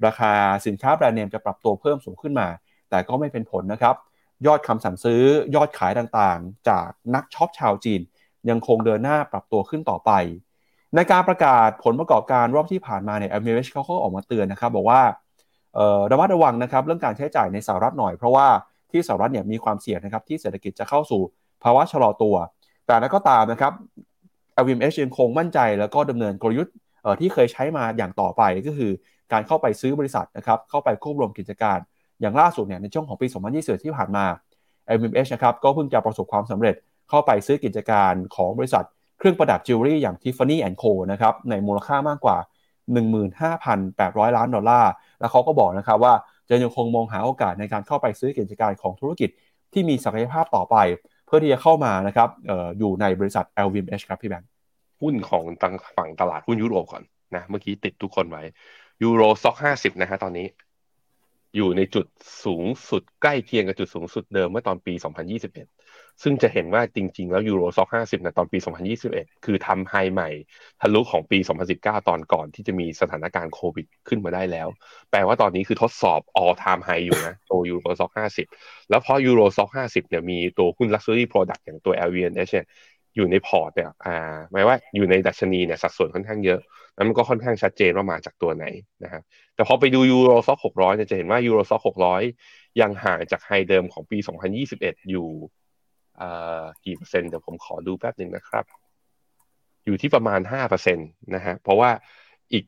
[0.05, 0.33] ราคา
[0.65, 2.47] สินค้าแบรนด์เนมจะปรับตัวเพิ่มสูงขึ้นมา
[2.89, 3.95] แต่ก็ไม่เป็นผลนะครับ
[4.45, 5.21] ยอดคำสั่งซื้อ
[5.55, 8.01] ยอดขายต่างๆ จากนักช็อปชาวจีน
[8.49, 10.11] ยังคงเดินหน้าปรับตัวขึ้นต่อไป
[10.95, 15.01] ในการประกาศผลประกอบการรอบที่ผ่านมาเนี่ย MMH เขาก็ออกมาเตือนนะครับ บอกว่า
[16.11, 18.47] ระมัดระวังนะครับเรื่องการใช้จ่ายในสหรัฐหน่อยเพราะว่า
[18.91, 21.21] ที่สหรัฐเนี่ยมีความเสี่ยงนะครับที่เศรษฐกิจจะเข้าสู่
[21.63, 22.35] ภาวะชะลอตัว
[22.85, 23.73] แต่นั้นก็ตามนะครับ
[24.59, 26.73] LVMH ยังคงมั่นใจแล้วก็ดำเนินกลยุทธ์
[27.19, 28.91] ที่เคยใช้มาอย่างต่อไปก็คือ
[29.31, 31.77] การเข้าไปซื้อบริษัทนะครับเข้าไปควบรวมกิจการ
[32.21, 34.25] อย่างล่าสุดเนี่ยในช่วงของปี 2020 ที่ผ่านมา
[34.95, 36.75] LVMH นะครับก็เพิ่งจะประสบความสำเร็จ
[37.09, 38.83] เข้าไปซื้อกิจการของบริษัท
[39.17, 42.37] เครื่องประดับจิวเวลรี่อย่าง Tiffany Co นะครับในมูลค่ามากกว่า
[43.41, 46.13] 15,800 ล้านดอลลาร์แล้วเขาก็บอกนะครับว่า
[46.49, 49.29] จะยังคงมองหาโอกาสในการเข้าไปซื้อกิจการของธุรกิจ
[49.73, 50.75] ที่มีศักยภาพต่อไป
[51.33, 54.49] พื่อที่จะเข้ามานะครับอออยู่ในบริษัท LVMH ครับพี่แบงค์
[55.01, 57.03] หุ้นของตังฝั่งตลาดหุ้นยุโรปก่อน
[57.35, 58.43] นะเมื่อกี้ติดทุกคนไว้
[59.03, 60.47] ยูโรซ็อกห้าสิบนะฮะตอนนี้
[61.55, 62.05] อยู่ในจุด
[62.45, 64.93] สูงสุดใกล้เคียงกับจุดสูงสุดเดิมเมื่อตอนปี
[65.51, 68.57] 2021 ซึ่งจะเห็นว่าจริง ๆ แล้วยูโรซ็อกห้าสิบนะตอนปี
[69.01, 70.29] 2021 คือทำ high ใหม่
[70.81, 71.39] ทะลุของปี
[71.73, 74.67] 2019 ตอนก่อนที่จะมีสถานการณ์โควิดขึ้นมาได้แล้ว
[75.11, 78.47] แปลว่าตอนนี้คือทดสอบ all time high อยู่นะตัว Euro Stoxx ห้าสิบ
[78.89, 82.67] แล้วพอ Euro Stoxx ห้าสิบเนี่ยมีตัวหุ้น luxury product อย่างตัว LVMH เนี่ย
[83.15, 86.59] อยู่ในพอร์ตเนี่ยอ่าหมายว่าอยู่ในดัชนีเนี่ยสัดส่วนค่อนข้างเยอะ
[86.95, 88.65] แล้วมันก็ค่อนข้างชัดเจนว่ามาจากตัวไหน
[89.03, 89.21] นะครับ
[89.55, 92.21] แต่พอไปดู Euro Stoxx หกร้อยเนี่ยจะเห็นว่า Euro Stoxx หกร้อย
[92.81, 94.17] ยังห่างจาก high เดิมของปี
[94.63, 95.29] 2021 อยู่
[96.85, 98.65] กี่เปอร์เซ็นต์เดี๋ยวผมขอดูแป๊บหนึ่งนะครับ
[99.85, 100.99] อยู่ที่ประมาณ5%นต
[101.35, 101.89] นะฮะเพราะว่า
[102.53, 102.63] อีก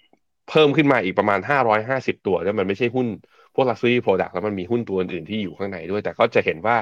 [0.49, 1.39] เพิ่มขึ้นมาอีกประมาณ
[1.83, 3.07] 550ตัวแล้วมันไม่ใช่หุ้น
[3.55, 6.77] พวก luxury product แล้วมันมีหุ้นตัวอื่นที่อยู่ข้างในด้วย แต่ก็จะเห็นว่า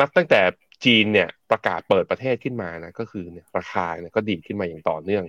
[0.00, 0.40] นับตั้งแต่
[0.84, 5.24] จีนเนี่ยประกาศเปิดประเทศขึ้นมานะก็คือเนี่ยราคาเนี่ยก็ดีขึ้นมาอย่างต่อเนื่อง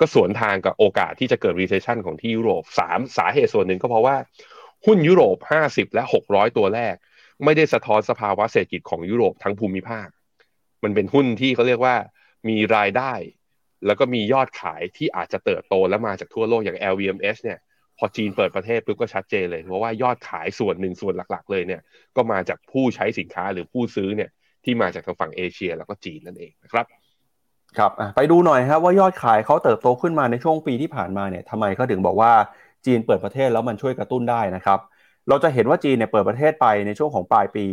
[0.00, 4.16] ก็สวนทางกับโอกาสที่จะเกิด recession ของที่ยุโรปสามสาเหตุส่วนหนึ่งก็เพราะว่า
[4.86, 6.94] หุ้นยุโรป50และ600ตัวแรก
[7.44, 10.08] ไม่ได้สะท้อนสภาวะเศรษฐกิจของยุโรปทั้งภูมิภาค
[10.84, 11.96] มันเป็นหุ้นที่เขาเรียกว่า
[12.48, 13.12] มีรายได้
[13.86, 17.58] แล้วก็มียอดขายที่อาจจะเติบโตและมาจากทั่วโลกอย่าง LVMH เนี่ย
[17.98, 21.80] พอจีนเปิดประเทศปุ๊บก็ชัดเจนเลยเพราะว่ายอดขายส่วนหนึ่งส่วนหลักๆ เลยเนี่ย
[22.16, 24.30] ก็มาจากผู้ใช้สินค้าหรือผู้ซื้อเนี่ย
[24.64, 26.86] ที่มาจากทางฝั่งเอเชีย แล้วก็จีนนั่นเองนะครับ
[27.78, 32.32] ครับไปดูหน่อยครับว่ายอดขายเขาเติบโตขึ้นมาในช่วงปีที่ผ่านมาเนี่ยทำไมเขาถึงบอกว่า
[32.86, 34.78] จีนเปิดประเทศแล้วมันช่วยกระตุ้นได้นะครับ
[35.28, 37.64] เราจะเห็นว่าจีนเนี่ยเปิดประเทศไปในช่วงของปลายปี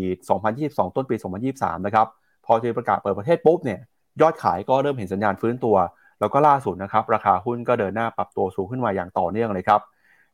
[0.43, 1.15] 2022 ต้นปี
[1.51, 2.07] 2023 นะครับ
[2.45, 3.79] พอจีนประกาศเปิดประเทศปุ๊บเนี่ย
[4.21, 5.75] ยอดขายก็เริ่มเห็นสัญญาณฟื้นตัว
[6.19, 9.81] แล้วก็ล่าสุดนะครับ ราคาหุ้นก็เดินหน้าปรับตัวสูงขึ้นมาอย่างต่อเนื่องเลยครับ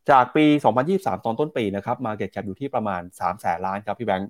[0.10, 0.46] จากปี
[0.86, 4.30] 2023 ตอนต้นปีนะครับมาเก็ตแคปอยู่ที่ประมาณ3แสนล้านครับพี่แบงค์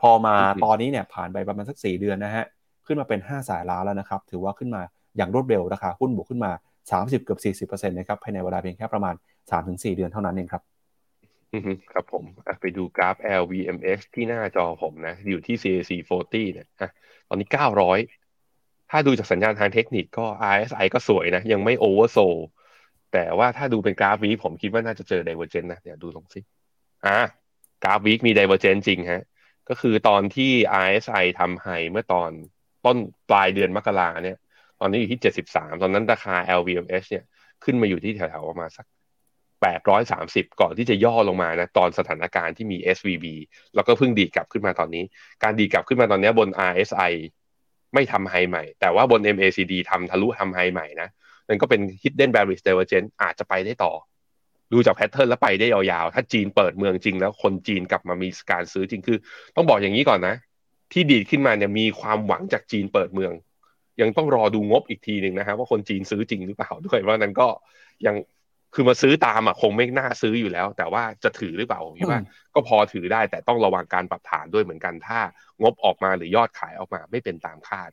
[0.00, 2.44] พอมาตอนนี้เนี่ยผ่านไปประมาณสักสี่เดือนนะฮะ
[2.86, 4.82] ขึ้นมาเป็น5้าแสนล้านแล้วนะครับ ถือว่าขึ้นมา
[5.16, 6.52] อย่างรวดเร็วราคาหุ้นบวกขึ้นมา
[6.88, 9.14] 30 เกือบ 40%นะครับ ภายในเวลาเพียงแค่ประมาณ
[9.50, 10.62] 3-4 เดือนเท่านั้นเองครับ
[11.92, 12.24] ครับผม
[12.60, 16.66] ไปดูกราฟ LVMH ที่หน้าจอผมนะ อยู่ที่ CAC 40เนี่ย
[17.28, 17.48] ตอนนี้
[18.18, 22.18] 900 ถ้าดูจากสัญญาณทางเทคนิคก็ RSI ก็สวยนะ ยังไม่ oversold
[23.12, 26.40] แต่ว่าถ้าดูเป็นกราฟวีผมคิดว่าน่าจะเจอ divergence นะ เดี๋ยวดูตรงสิ
[27.06, 27.18] อ่า
[27.84, 29.22] กราฟ week มี divergence จริงฮะ
[29.68, 30.50] ก็คือตอนที่
[30.86, 32.30] RSI ทำไฮเมื่อตอน
[32.84, 32.96] ต้น
[33.30, 34.36] ปลายเดือนมกราเนี่ย
[34.80, 37.24] ตอนนี้อยู่ที่ 73 ตอนนั้นราคา LVMH เนี่ย
[37.64, 38.86] ขึ้นมาอยู่ที่แถวๆประมาณสัก
[39.62, 43.26] 830 ก่อนที่จะย่อลงมานะตอนสถานการณ์ที่มี SVB
[43.74, 45.04] แล้วก็เพิ่งดีกลับขึ้นมาตอนนี้
[45.42, 47.12] การดีกลับขึ้นมาตอนนี้บน RSI
[47.94, 51.08] ไม่ทำไฮใหม่ แต่ว่าบน MACD ทำทะลุทำไฮใหม่นะ
[51.48, 53.92] นั่นก็เป็น hidden bearish divergence อาจจะไปได้ต่อ
[54.72, 59.18] ดูจากแพทเทิร์นแล้วไปได้ยาวๆ ถ้าจีนเปิดเมืองจริงแล้วคนจีนกลับมามีการซื้อจริงคือ
[59.56, 60.34] ต้องบอกอย่างนี้ก่อนนะ
[60.92, 63.32] ที่ดีดขึ้นมาเนี่ยมีความหวังจากจีนเปิดเมือง
[64.00, 67.48] ยังต้องรอดูงบอีกทีหนึ่งนะครับว่าคนจีนซื้อจริงหรือเปล่าด้วยว่านั้นก็
[68.06, 68.14] ยัง
[68.74, 72.20] คือมาซื้อตามอะคงไม่น่าซื้ออยู่แล้ว แต่ว่าจะถือหรือเปล่าผมคิดว่า
[72.54, 75.20] ก็พอถือได้แต่ต้องระวังการปรับฐานด้วยเหมือนกันถ้า
[75.62, 77.90] งบออกมาหรือยอดขายออกมาไม่เป็นตามคาด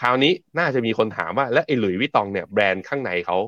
[0.00, 3.38] คราวนี้น่าจะมีคนถามว่าและไอ้หลุยวิตองเนี่ยแบรนด์ข้างในเขา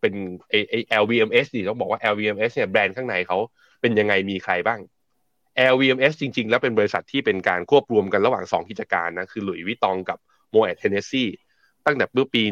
[0.00, 0.14] เป็น
[0.48, 3.38] ไอไอ LVMH ดิต้องบอกว่า LVMH เนี่ยแบรนด์ข้างในเขา
[3.80, 4.80] เป็นยังไงมีใครบ้าง
[5.72, 10.18] LVMH จริง ๆ แล้วเป็นบริษัทที่เป็นการควบรวมกันระหว่าง 2 กิจการนะคือ Louis Vuitton กับ
[10.50, 11.28] Moët Hennessy
[11.86, 12.42] ตั้งแต่เมื่อปี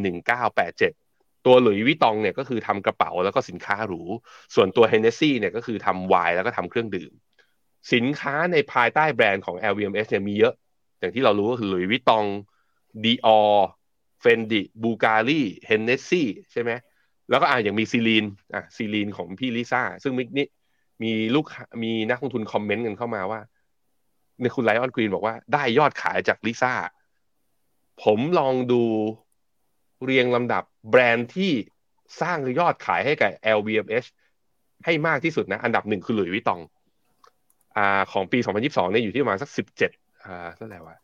[0.53, 1.08] 1987
[1.47, 4.03] ตัว Louis Vuitton เนี่ยก็คือทำกระเป๋าแล้วก็สินค้าหรู
[4.55, 7.13] ส่วนตัว Hennessy เนี่ยก็คือทำไวน์แล้วก็ทำเครื่องดื่ม
[7.93, 10.55] สินค้าในภายใต้แบรนด์ของ LVMH เนี่ยมีเยอะ
[10.99, 12.25] อย่างที่เรารู้ก็คือ Louis Vuitton
[13.05, 16.71] Dior Fendi Bulgari Hennessy ใช่ไหม
[17.31, 18.25] แล้วก็อ่าอย่างมี Celine
[18.55, 20.47] อะ Celine ของพี่ลิซ่า ซึ่งมิกนี้
[21.03, 21.47] มีลูก
[21.83, 23.41] มีนักลงทุนคอมเมนต์กันเข้ามาว่า
[24.41, 26.73] ในคุณ Lion Green บอกว่าได้ยอดขายจากลิซ่า
[28.05, 28.83] ผมลองดู
[30.05, 31.53] เรียงลำดับ แบรนด์ที่
[32.21, 34.09] สร้างยอดขายให้กับ LVMH
[34.85, 36.61] ให้มากที่สุดนะ อันดับหนึ่งคือ Louis Vuitton
[37.77, 39.51] อ่าของปี 2022เนี่ยอยู่ที่ประมาณสัก
[39.89, 40.97] 17อ่าเท่าไหร่วะ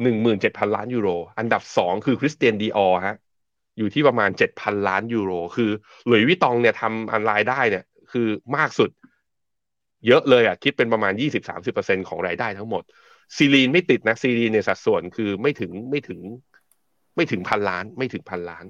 [0.00, 1.08] 17,000ล้านยูโร
[1.38, 3.16] อันดับสองคือ Christian Dior ฮะ
[3.78, 5.70] อยู่ที่ประมาณ7,000ล้านยูโร คือ
[6.06, 8.90] Louis Vuitton เนี่ยทำอันรายได้เนี่ย คือมากสุด
[10.06, 11.12] เยอะเลยอะคิดเป็นประมาณ
[11.60, 12.82] 20-30%ของรายได้ทั้งหมด
[13.36, 16.20] Celine ไม่ติดนะ Celine ในสัดส่วนคือไม่ถึงไม่ถึง
[17.16, 18.64] ไม่ถึงพันล้าน ไม่ถึงพันล้าน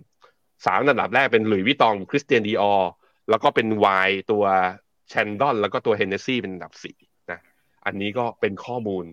[0.65, 2.75] สามอันดับแรกเป็น Louis Vuitton Christian Dior
[3.31, 4.45] แล้วก็เป็นไวน์ตัว
[5.09, 6.97] Chandon แล้วก็ตัว Hennessy เป็นอันดับสี่
[7.31, 7.41] นะ
[7.87, 9.05] อันนี้ก็เป็นข้อมูล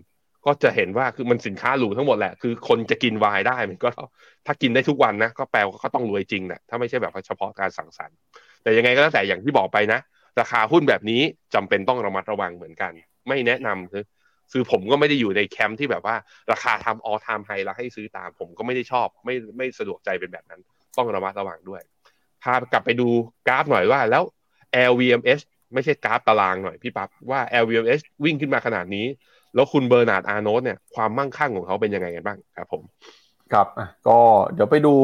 [0.46, 3.88] ก็จะเห็นว่าคือมันสินค้าหรูทั้งหมดแหละคือคนจะกินไวายได้มันก็
[4.46, 8.16] ถ้ากินได้ทุกวันนะก็แปลว่าก็ต้องรวยจริงนะถ้าไม่ใช่แบบเฉพาะการสั่งสรรค์
[8.62, 10.00] แต่ยังไงก็แล้วแต่อย่างที่บอกไปนะ
[10.40, 11.20] ราคาหุ้นแบบนี้
[11.54, 12.92] จำเป็นต้องระมัดระวังเหมือนกัน
[13.28, 14.04] ไม่แนะนำคือ
[14.52, 16.16] คือผมก็ไม่ได้อยู่ในแคมป์ที่แบบว่า
[16.52, 20.60] ราคาทำออทามไฮแล้วให้ซื้อตามผมก็ไม่ได้ชอบ ไม่ไม่สะดวกใจเป็นแบบนั้น
[20.96, 21.82] ต้องระมัดระวังด้วย
[22.42, 23.08] พากลับไปดู
[23.48, 24.22] กราฟหน่อยว่าแล้ว
[24.90, 25.42] LVMH
[25.74, 29.06] ไม่ใช่กราฟตารางหน่อยพี่ปั๊บว่า LVMH วิ่งขึ้นมาขนาดนี้
[29.54, 32.82] แล้วคุณ Bernard Arnault เนี่ยความมั่งคั่งของเขาเป็นยังไงกันบ้างครับผม
[33.52, 33.66] ครับ
[34.08, 34.18] ก็
[34.54, 34.94] เดี๋ยวไปดู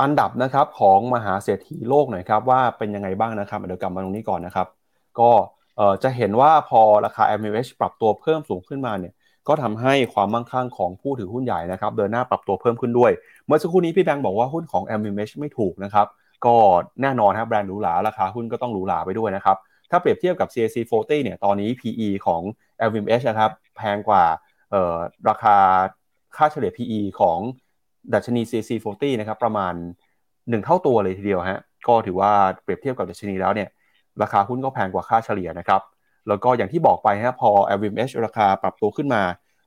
[0.00, 4.66] อันดับนะครับของมหาเศรษฐีโลกหน่อยครับว่าเป็นยังไงบ้างนะครับเดี๋ยวกลับมาตรงนี้ก่อนนะครับ
[5.20, 5.30] ก็
[6.02, 9.12] จะเห็นว่าพอราคา MMH ปรับตัวเพิ่มสูงขึ้นมาเนี่ย
[9.48, 13.10] ก็ทำให้ความมั่งคั่งของผู้ถือหุ้นใหญ่นะครับเดินหน้าปรับตัวเพิ่มขึ้นด้วย
[13.46, 16.06] เมื่อสักครู่นี้พี่แบงค์บอกว่าหุ้นของ MMH ไม่ถูกนะครับ
[16.46, 16.54] ก็
[17.02, 19.56] แน่นอนครับแบรนด์หรูหราราคาหุ้นก็ต้องหรูหราไปด้วยนะครับ
[19.90, 22.42] ถ้าเปรียบเทียบกับ CAC 40เนี่ยตอนนี้ PE ของ
[22.86, 24.24] LVMH นะครับแพงกว่า
[25.28, 25.56] ราคา
[26.36, 27.38] ค่าเฉลี่ย PE ของ
[28.14, 29.74] ดัชนี CAC 40นะครับประมาณ
[30.22, 32.32] 1 เท่าตัวเลยทีเดียวฮะก็ถือว่า
[32.62, 33.68] เปรียบเทียบกับดัชนีแล้วเนี่ย
[34.22, 35.80] ราคาหุ้นก็แพงกว่าค่าเฉลี่ยนะครับ
[36.28, 39.22] แล้วก็อย่างที่บอกไปฮะพอ LVMH ราคาปรับตัวขึ้นมา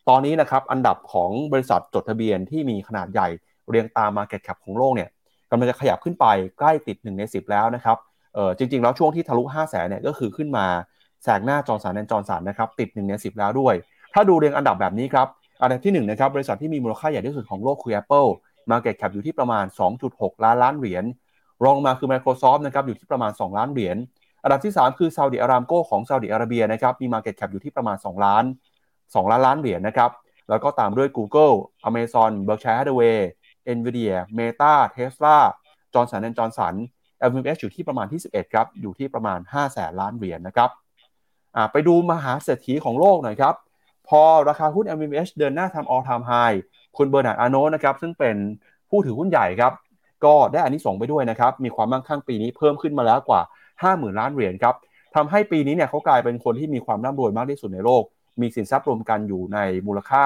[0.10, 3.28] ตอนนี้นะครับอันดับของบริษัทจดทะเบียนที่มีขนาดใหญ่
[3.70, 5.10] เรียงตาม Market Cap ของโลกเนี่ย
[5.50, 6.26] กำลังจะขยับขึ้นไป
[6.60, 7.98] ใกล้ติด 1 ใน 10 แล้วนะครับ
[8.34, 10.66] เออจริง ๆ แล้วช่วงที่ทะลุ5 0 0แสนเนี่ยก็คือขึ้นมา
[11.24, 13.76] แซงหน้า Johnson & Johnson นะครับติด1ใน10 แล้วด้วย
[14.14, 15.28] ถ้าดูเรียงอันดับแบบนี้ครับ
[15.62, 18.30] อันดับที่1นะครับบริษัทที่มีมูลค่าใหญ่ที่สุดของโลกคือ Apple
[18.72, 19.66] Market Cap อยู่ที่ประมาณ
[20.04, 21.04] 2.6 ล้านล้านเหรียญ
[21.66, 23.98] รองมาคือ Microsoft นะครับอยู่ที่ประมาณ 2 ล้านเหรียญ
[24.44, 28.44] อันดับที่ 3 คือ Saudi Aramco ของซาอุดิอาระเบียนะครับมี Market Cap อยู่ที่ประมาณ 2 ล้าน
[28.88, 30.12] 2 ล้านล้านเหรียญนะครับ
[30.50, 31.56] แล้วก็ตามด้วย Google
[31.88, 33.20] Amazon Berkshire Hathaway
[33.78, 35.38] Nvidia Meta Tesla
[35.94, 36.76] Johnson & Johnson
[37.28, 40.70] LVMH อยู่ที่ประมาณที่ 11 ครับ อยู่ที่ประมาณ 5 แสนล้านเหรียญนะครับ
[41.72, 43.56] ไปดูมหาเศรษฐีของโลกหน่อยครับ
[44.08, 46.58] พอราคาหุ้น LVMH เดินหน้าทำ all time high
[46.98, 48.36] คุณ Bernard Arnault นะครับ ซึ่งเป็น
[48.90, 49.74] ผู้ถือหุ้นใหญ่ครับ
[50.26, 53.42] ก็ได้อานิสงส์ไปด้วยนะครับ มีความมั่งคั่งปีนี้เพิ่มขึ้นมาแล้วกว่า
[53.80, 54.76] 50,000 ล้านเหรียญครับ
[55.16, 58.04] ทำให้ปีนี้เนี่ยเขากลายเป็นคนที่มีความร่ำรวยมากที่สุดในโลก
[58.42, 60.24] มีสินทรัพย์รวมกันอยู่ในมูลค่า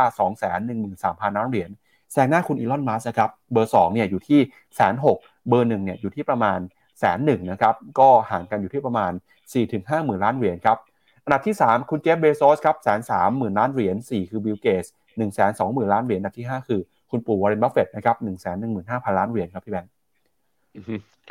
[0.51, 1.69] 213,000ล้านเหรียญ
[2.13, 4.39] แซงหน้าคุณ Elon Musk ครับเบอร์2เนี่ยอยู่ที่
[4.75, 5.17] แสนหก
[5.49, 6.59] เบอร์หนึ่งเนี่ยอยู่ที่ประมาณ
[6.99, 9.11] แสนหนึ่งนะครับก็ห่างกันอยู่ที่ประมาณ
[9.59, 10.77] 4-5หมื่นล้านเหรียญครับ
[11.23, 14.85] อันดับที่ 3 คุณ Jeff Bezos ครับแสนสามหมื่นล้านเหรียญ4คือ Bill Gates
[15.17, 16.79] หนึ่งแสนสองหมื่นล้านเหรียญอันดับที่ 5 คือ
[17.11, 19.91] คุณปู่ Warren Buffett นะครับหนึ่งแสนหนึ่งหมื่นห้าพันล้านเหรียญครับพี่แบงค์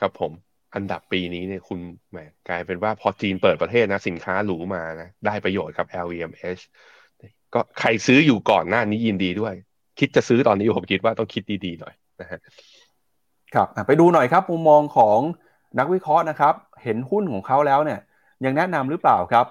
[0.00, 0.32] ครับผม
[0.74, 2.18] อันดับปีนี้เนี่ยคุณแหม
[2.48, 6.62] กลายเป็นว่าพอจีนเปิดประเทศนะ สินค้าหรูมานะ ได้ประโยชน์ครับ LVMH
[7.54, 9.54] ก็ใครซื้ออยู่ก่อนหน้านี้ยินดีด้วย
[9.98, 12.40] คิดจะซื้อตอนนี้ผมคิดว่าต้องคิดดีๆหน่อยนะฮะ
[13.54, 15.18] ครับไปดูหน่อยครับมุมมองของ
[15.78, 18.00] นักวิเคราะห์นะครับ เห็นหุ้นของเขาแล้วเนี่ย
[18.44, 19.46] ยังแนะนำหรือเปล่าครับ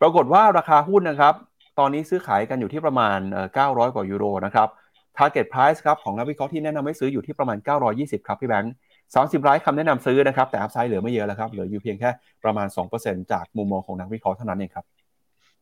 [0.00, 1.34] ปรากฏว่าราคาหุ้นนะครับ
[1.78, 3.18] ตอนนี้ซื้อขายกันอยู่ที่ประมาณ
[3.56, 4.68] 900 กว่ายูโรนะครับ
[5.16, 7.58] target price ครับของนักวิเคราะห์ที่แนะนำให้ซื้ออยู่ที่ประมาณ
[7.92, 8.74] 920 ครับพี่แบงค์
[9.14, 12.10] 30ร้ายคำแนะนำซื้อนะครับ แต่อัพไซด์เหลือไม่เยอะแล้วครับ เหลืออยู่เพียงแค่
[12.44, 12.68] ประมาณ
[13.00, 14.84] 2%จากมุมมองของนักวิเคราะห์เท่านั้นเองครับ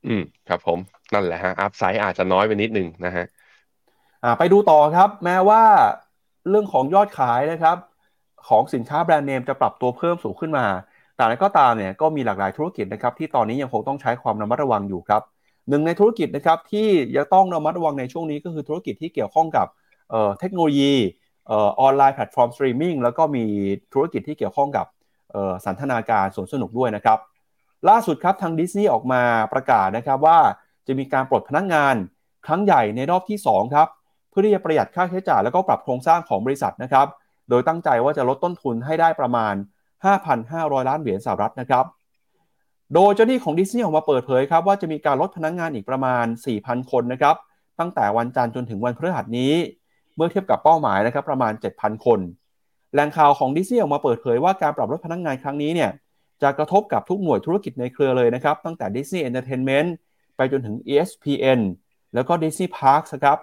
[0.06, 0.78] อืม ครับผม
[1.14, 3.26] นั่นแหละฮะ อัพไซด์อาจจะน้อยไปนิดนึงนะฮะ
[4.24, 5.62] อ่า ไปดูต่อครับ แม้ว่า
[6.48, 7.76] เรื่องของยอดขายนะครับ
[8.48, 10.66] ของสินค้าแบรนด์เนมจะปรับตัวเพิ่มสูงขึ้นมา
[11.16, 15.22] แต่นั้นก็ตามเนี่ย ก็มีหลากหลายธุรกิจนะครับที่ตอนนี้ยังคงต้องใช้ความระมัดระวังอยู่ครับ
[15.68, 19.66] หนึ่งในธุรกิจนะครับที่ยังต้องระมัดระวังในช่วงนี้ก็คือธุรกิจที่เกี่ยวข้องกับ
[20.38, 20.92] เทคโนโลยี
[21.50, 21.52] อ
[21.86, 23.44] อนไลน์แพลตฟอร์มสตรีมมิ่งแล้วก็มี
[23.92, 24.86] ธุรกิจที่เกี่ยวข้องกับ
[25.64, 27.18] สันทนาการสวนสนุกด้วยนะครับ
[27.88, 29.22] ล่าสุดครับทางดิสนีย์ออกมา
[29.52, 30.38] ประกาศนะครับว่า
[30.86, 31.94] จะมีการปลดพนักงาน
[32.46, 33.88] ครั้งใหญ่ในรอบที่ 2 ครับ
[34.30, 37.06] เพื่อที่จะประหยัดค่าใช้จ่ายแล้วก็ปรับโครงสร้างของบริษัทนะครับ
[37.50, 39.54] โดยตั้งใจว่าจะลดต้นทุนให้ได้ประมาณ
[40.22, 41.84] 5,500 ล้านเหรียญสหรัฐนะครับ
[42.94, 46.24] โดยเจ้าหนี้ของดิสนีย์ออกมาเปิดเผยครับว่าจะมีการลดพนักงงานอีกประมาณ
[46.58, 47.36] 4,000 คนนะครับ
[47.80, 49.52] ตั้งแต่วันจันทร์จนถึงวันพฤหัสนี้
[50.18, 52.20] เมื่อเทียบกับเป้าหมายนะครับประมาณ 7,000 คน
[52.92, 55.90] แหล่งข่าวของดิสนีย์ออกมาเปิดเผยว่าการปรับลดพนักงงานครั้งนี้เนี่ย
[56.42, 59.90] จะกระทบกับทุกหน่วยธุรกิจในเครือเลยนะครับ ตั้งแต่ Disney Entertainment
[60.36, 61.60] ไปจนถึง ESPN
[62.14, 63.38] แล้วก็ Disney Parks ครับ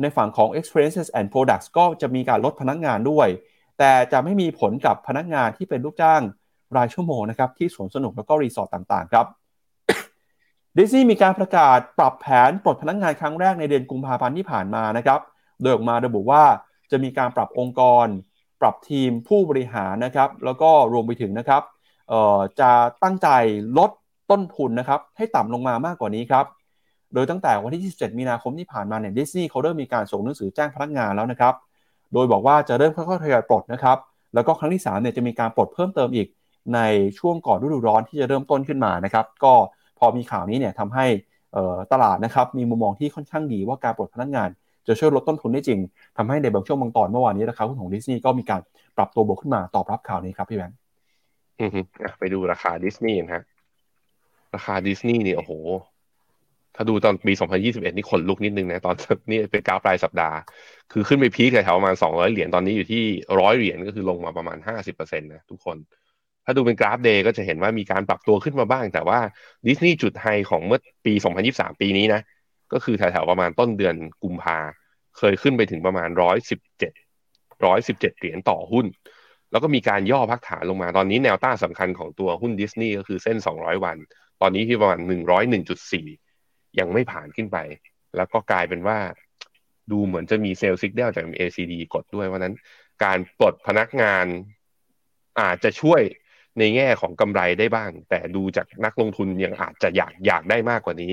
[0.00, 3.28] ในฝั่งของ experiences and products ก็จะมีการลดพนักงานด้วย
[3.78, 6.22] แต่จะไม่มีผลกับพนักงานที่เป็นลูกจ้าง
[6.76, 9.26] รายชั่วโมงนะครับที่สวนสนุกแล้วก็รีสอร์ทต่างๆครับ
[10.78, 15.20] ดิสนีย์มีการประกาศปรับแผนปลดพนักงงานครั้งแรกในเดือนกุมภาพันธ์ที่ผ่านมานะครับ
[15.62, 16.42] โดยออกมาระบุว่า
[16.90, 18.06] จะมีการปรับองค์กร
[18.60, 21.62] ปรับทีมผู้บริหารนะครับ แล้วก็รวมไปถึงนะครับ
[22.60, 22.70] จะ
[23.02, 23.28] ตั้งใจ
[23.78, 23.90] ลด
[24.30, 26.44] ต้นทุนนะครับให้ต่ำลงมามากกว่านี้ครับ
[27.14, 31.54] โดยตั้งแต่วันที่ 27 มีนาคมที่ผ่านมาเนี่ยดิสนีย์เขาเริ่มมีการส่งหนังสือแจ้งพนักงานแล้วนะครับ
[32.12, 33.98] โดยบอกว่าจะเริ่มค่อยๆทยอยปลดนะครับ
[34.34, 36.26] แล้วก็ครั้งที่3เนี่ยจะมีการปลดเพิ่มเติมอีก
[36.74, 36.80] ใน
[37.18, 39.52] ช่วงก่อนฤดูร้อนที่จะเริ่มต้นขึ้นมานะครับ ก็
[39.98, 41.06] พอมีข่าวนี้เนี่ยทำให้
[41.92, 44.48] ตลาดนะครับมีมุมมองที่ค่อนข้างดีว่าการปลดพนักงาน
[44.88, 45.80] จะช่วยลดต้นทุนได้จริง
[46.16, 48.60] ทำให้ในบางช่วงบางตอนเมื่อวานนี้ราคาหุ้นของดิสนีย์ก็มีการ
[48.96, 50.76] ปรับตัวบวกขึ้นมาตอบรับข่าวนี้ครับพี่แบงค์
[52.18, 53.44] ไปดูราคาดิสนีย์นะ
[54.54, 55.52] ราคาดิสนีย์เนี่ยโอ้โห
[56.76, 58.94] ถ้าดูตอนปี 2021 นี่ขนลุกนิดนึงนะ ตอน
[59.30, 60.36] นี้เป็นกราฟรายสัปดาห์
[60.92, 64.58] คือขึ้นไปพีคแถวประมาณ 200 เหรียญ ตอนนี้อยู่ที่ 100 เหรียญ ก็คือลงมาประมาณ
[64.88, 65.76] 50%นะทุกคน
[66.44, 69.18] ถ้าดูเป็นกราฟเดย์ก็จะเห็นว่ามีการปรับตัวขึ้นมาบ้าง แต่ว่า
[69.66, 71.12] ดิสนีย์จุดไฮของเมื่อปี
[71.46, 72.20] 2023 ปีนี้นะ
[72.72, 74.58] ก็คือแถวๆประมาณต้นเดือนกุมภา
[75.18, 76.92] เคยขึ้นไปถึงประมาณ117 117เจ็ด
[77.64, 78.86] ร้อยสิบเจ็ดเหรียญต่อหุ้น
[79.50, 83.96] แล้วก็มีการย่อพักฐานลงมาตอนนี้แนวต้านสำคัญของตัวหุ้นดิสนีย์ก็คือเส้น200วัน
[84.40, 86.06] ตอนนี้ที่ประมาณหนึ่งร้อยหนึ่งจุดสี่
[86.78, 87.58] ยังไม่ผ่านขึ้นไป
[88.16, 88.98] แล้วก็กลายเป็นว่า
[89.90, 92.54] ดูเหมือนจะมีเซลล์ซิกเดลจาก ACD กดด้วยว่านั้น
[93.04, 94.26] การปลดพนักงาน
[95.40, 96.02] อาจจะช่วย
[96.58, 101.12] ในแง่ของกำไรได้บ้าง แต่ดูจากนักลงทุนยังอาจจะอยากอยากได้มากกว่านี้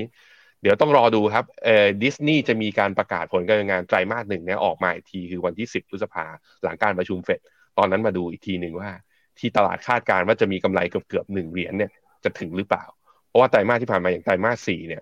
[0.61, 6.25] เดี๋ยวต้องรอดูครับเอ่อดิสนีย์จะมีการประกาศผลการงานไตรมาสหนึ่งเนี่ยออกมาอีกทีคือวันที่ 10 พฤษภา
[6.63, 7.39] หลังการประชุมเฟด
[7.77, 8.89] ตอนนั้นมาดูอีกทีหนึ่งว่า
[9.39, 11.91] ที่ตลาดคาดการณ์ว่าจะมีกำไรเกือบเกือบหนึ่งเหรียญเนี่ย
[12.23, 12.85] จะถึงหรือเปล่า
[13.27, 15.01] เพราะว่าไตรมาสที่ผ่านมาอย่างไตรมาสสี่เนี่ย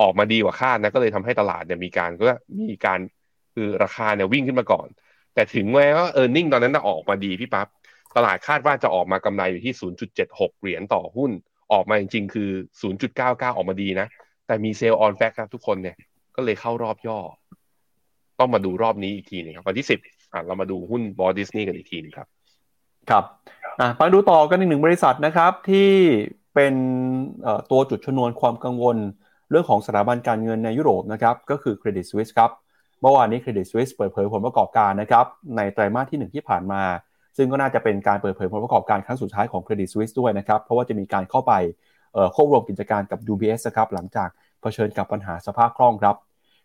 [0.00, 2.34] ออกมาดีกว่าคาดนะก็เลยทำให้ตลาดเนี่ยมีการก็
[2.70, 3.00] มีการ
[3.54, 4.88] คือราคาเนี่ยวิ่งขึ้นมาก่อน
[5.34, 7.68] แต่ถึงแม้ว่าเออร์เน็งตอนนั้นออกมาดีพี่ปับ๊บ
[8.16, 9.74] ตลาดคาดว่าจะออกมากำไรอยู่ที่
[10.18, 11.30] 0.76 เหรียญต่อหุ้น
[11.72, 12.50] ออกมาจริงๆ คือ
[13.08, 14.08] 0.99 ออกมาดีนะ
[14.50, 15.96] แต่มีเซลล์ออนแฟกครับทุกคนเนี่ย
[16.36, 17.18] ก็เลยเข้ารอบย่อ
[18.38, 22.28] ต้องมาดูรอบนี้อีกทีนึงครับวันที่10อะเรามาดูหุ้นบอดิสนีย์กันอีกทีนึงครับ
[23.10, 23.24] ครับ
[23.80, 25.90] อะไปดูต่อกันอีกหนึ่งบริษัทนะครับที่
[26.54, 26.74] เป็น
[27.70, 28.96] ตัวจุดชนวนความกังวล
[29.50, 32.50] เรื่องของสถาบันการเงินในยุโรปนะครับก็คือ Credit Suisse ครับ
[33.00, 35.26] เมื่อวานนี้ Credit Suisse เปิดเผยผลประกอบการนะครับ
[35.56, 36.82] ในไตรมาสที่ 1 ที่ผ่านมา
[37.36, 41.52] ซึ่งก็น่าจะเป็นการเปิดเผยผลประกอบการครั้งสุดท้ายของ Credit Suisse ด้วยนะครับเพราะว่าจะมีการเข้าไป
[42.34, 44.28] ควบรวมกิจการกับ UBS ครับหลังจาก
[44.60, 46.16] เผชิญกับปัญหาสภาพคล่องครับ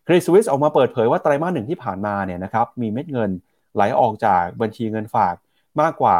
[0.06, 3.30] Credit Suisse ออกมาเปิดเผยว่าไตรมาสหนึ่งที่ผ่านมาเนี่ยนะครับมีเม็ดเงิน
[3.74, 5.34] ไหลออกจากบัญชีเงินฝาก
[5.80, 6.16] มากกว่า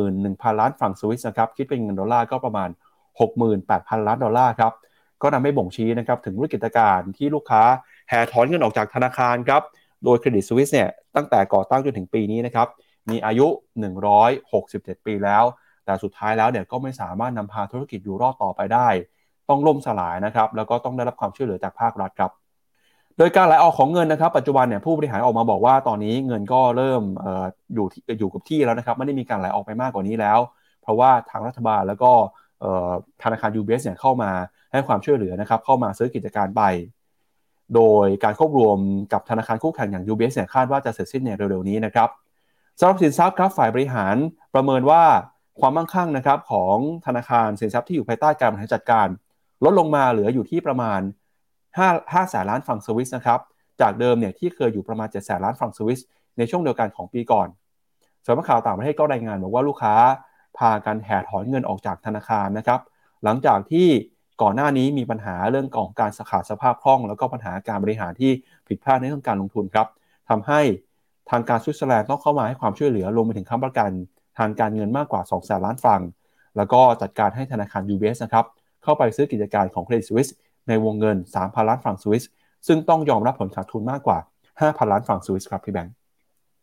[0.00, 2.68] 61,000 ล้านฟรังก์สวิสนะครับคิดเป็นเงินดอลลาร์ก็ประมาณ
[3.38, 4.72] 68,000 ล้านดอลลาร์ครับ
[5.22, 7.62] ก็นำให้บ่งชี้นะครับถึงธุรกิจการที่ลูกค้า
[8.08, 9.62] แห่ถอนเงินออกจากธนาคารครับ
[10.04, 12.68] โดย Credit Suisse เนี่ยตั้งแต่ก่อตั้งจนถึงปีนี้นะครับ
[13.10, 13.46] มีอายุ
[14.26, 15.44] 167 ปีแล้ว
[15.90, 18.88] แต่สุดท้ายแล้วเนี่ยก็ไม่สามารถนำพาธุรกิจอยู่รอดต่อไปได้
[19.48, 22.30] ต้องล่มสลายนะครับแล้วก็ต้องได้รับความช่วยเหลือจากภาครัฐครับ
[23.18, 27.86] โดยการไหลออกของเงินนะครับปัจจุบันเนี่ยผู้บริหารออกมาบอกว่าตอนนี้เงินก็เริ่มอออยู่
[28.18, 30.38] อยู่กับที่แล้วนะครับไม่ได้มีการไหลออกไปมากกว่านี้แล้ว
[30.82, 32.12] เพราะว่าทางรัฐบาลแล้วก็
[33.22, 34.30] ธนาคาร UBS เนี่ยเข้ามา
[34.72, 36.62] ให้ความช่วยเหลือนะครับเข้ามาซื้อกิจการไป
[37.74, 38.78] โดยการควบรวม
[39.12, 42.08] กับธนาคารคู่แข่งอย่าง UBS เนี่ยคาดว่าจะเสร็จสิ้นในเร็วๆนี้นะครับ
[42.78, 44.16] สำหรับสินทรัพย์ครับฝ่ายบริหาร
[44.54, 45.02] ประเมินว่า
[45.60, 49.08] ความมั่งคั่งนะครับของธนาคารสินทรัพย์ที่อยู่ภายใต้การบริหารจัดการ
[49.64, 51.00] ลดลงมาเหลืออยู่ที่ประมาณ
[51.56, 53.40] 5 5แสนล้านฟรังสวิสนะครับ
[53.80, 56.00] จากเดิมเนี่ยที่เคยอยู่ประมาณ7แสนล้านฟรังสวิส
[56.38, 57.48] ในช่วงเดียวกันของปีก่อน
[58.26, 59.94] สำนักข่าวต่างประเทศก็รายงานบอกว่าลูกค้า
[60.58, 62.80] พากันแห่ถอนเงินออกจากธนาคารนะครับ
[63.24, 63.86] หลังจากที่
[64.42, 68.32] ก่อนหน้านี้มีปัญหาเรื่องของการสขาดสภาพคล่อง แล้วก็ปัญหาการบริหารที่
[68.68, 69.86] ผิดพลาดในเรื่องการลงทุนครับ
[70.28, 70.60] ทำให้
[71.30, 73.90] ทางการสวิตเซอร์แลนด์ต้องเข้ามาให้ความช่วยเหลือรวมไปถึงค้ำประกัน
[74.40, 76.00] ทางการเงินมากกว่า2แสนล้านฟรังก์
[76.56, 78.46] แล้วก็จัดการให้ธนาคาร UBS นะครับ
[78.82, 80.32] เข้าไปซื้อกิจการของ Credit Suisse
[80.68, 82.24] ในวงเงิน 3,000 ล้านฟรังก์สวิส
[82.66, 84.18] ซึ่งต้องยอมรับผลขาดทุนมากกว่า
[84.60, 85.94] 5,000 ล้านฟรังก์สวิสครับพี่แบงค์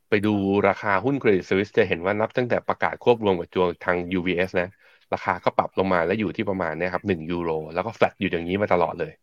[0.09, 0.33] ไปดู
[0.67, 4.69] ราคาหุ้น Credit Suisse จะเห็นว่านับตั้งแต่ประกาศควบรวมกับตัวทาง UBS นะ
[5.13, 9.13] ราคาก็ปรับลงมาแล้วอยู่ที่ประมาณนี้ครับหนึ่งยูโรแล้วก็แฟลตอยู่อย่างนี้มาตลอดเลย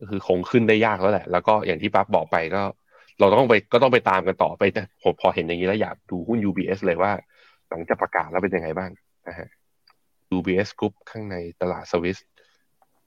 [0.00, 2.62] ก็คือคงขึ้นได้ยากแล้วแหละ แล้วก็อย่างที่ปั๊บบอกไปก็
[3.18, 7.12] เราต้องไปก็ต้องไปตามกันต่อไปแต่ผมพอเห็นอย่างนี้แล้วอยากดูหุ้น UBS เลยว่า
[7.70, 8.90] หลังจากประกาศแล้วเป็นยังไงบ้าง
[9.28, 9.48] นะฮะ
[10.36, 12.18] UBS Group ข้างในตลาดสวิส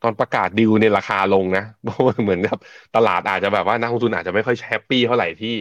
[0.03, 2.57] ตอนประกาศดิวในราคาลงนะเพราะเหมือนกับ
[2.95, 5.55] ตลาดอาจจะแบบว่านักลงทุนอาจจะไม่ค่อย happy เท่าไหร่ที่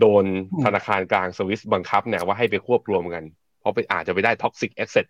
[0.00, 0.24] โดน
[0.64, 3.24] ธนาคารกลางสวิสบังคับเนี่ยว่าให้ไปควบรวมกัน
[3.60, 5.06] เพราะไปอาจจะไปได้ toxic asset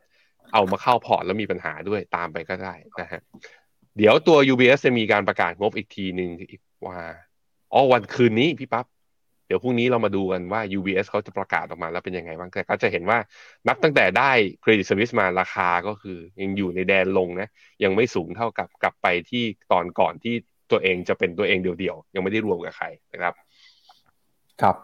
[0.52, 3.20] เอามาเข้าพอร์ตแล้วมีปัญหาด้วยตามไปก็ได้นะฮะ
[3.96, 6.30] เดี๋ยวตัว UBS จะมีการประกาศงบอีกทีหนึ่ง
[6.86, 6.98] ว่า
[7.72, 8.86] อ๋อวันคืนนี้พี่ปั๊บ
[9.46, 13.18] เดี๋ยวพรุ่งนี้เรามาดูกันว่า UBS เขาจะประกาศออกมาแล้วเป็นยังไงบ้างแต่ก็จะเห็นว่า
[13.68, 14.30] นับตั้งแต่ได้
[14.62, 17.48] Credit Suisse มาราคาก็คือยังอยู่ในแดนลงนะ
[17.84, 20.34] ยังไม่สูงเท่ากับกลับไปที่ตอนก่อนที่
[20.70, 23.34] ตัวเองจะเป็นตัวเองเดียวๆ ยังไม่ได้รวมกับใครนะครับ
[24.62, 24.76] ครับ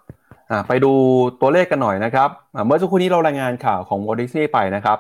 [0.69, 0.93] ไปดู
[1.41, 2.31] ตัวเลขกันหน่อยนะครับ
[2.67, 4.99] เมื่อสักครู่นี้เรารายงานข่าวของ Walt Disney ไปนะครับ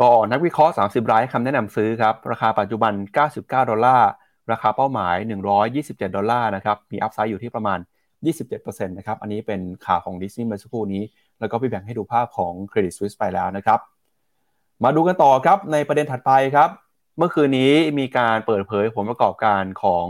[0.00, 2.92] ก็นักวิเคราะห์ 30 รายคำแนะนำซื้อครับ ราคาปัจจุบัน
[3.30, 4.10] 99 ดอลลาร์
[4.52, 5.16] ราคาเป้าหมาย
[5.66, 7.78] 127 ดอลลาร์นะครับ มี upside อยู่ที่ประมาณ
[8.24, 11.02] 27%นะครับ อันนี้เป็นข่าวของดิสนีย์เมื่อสักครู่นี้
[11.40, 13.80] แล้วก็พี่แบงก์ให้ดูภาพของ Credit Suisse ไปแล้วนะครับ
[14.84, 16.70] มาดูกันต่อครับในประเด็นถัดไปครับ
[17.18, 20.06] เมื่อคืนนี้มีการเปิดเผยผลประกอบการของ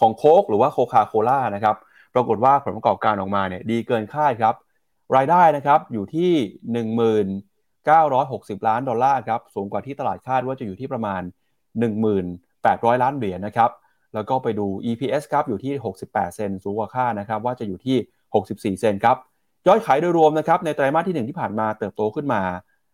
[0.00, 1.76] ของโค้กหรือว่าโคคาโคล่านะครับ
[2.14, 4.54] ปรากฏว่าผลประกอบการออกมาเนี่ยดีเกินคาดครับ
[5.16, 6.32] รายได้นะครับอยู่ที่
[7.94, 11.22] 1960 ล้านดอลลาร์ครับ สูงกว่าที่ตลาดคาดว่าจะอยู่ที่ประมาณ
[12.32, 13.70] 1800 ล้านเหรียญนะครับ
[14.14, 15.72] แล้วก็ไปดู EPS ครับอยู่ที่
[16.04, 17.96] 68 เซนสูงกว่าค่านะครับว่าจะอยู่ที่
[18.34, 19.16] 64 เซนครับ
[19.66, 22.42] ยอดขายโดยรวมนะครับในไตรมาสที่ 1 ที่ผ่านมาเติบโตขึ้นมา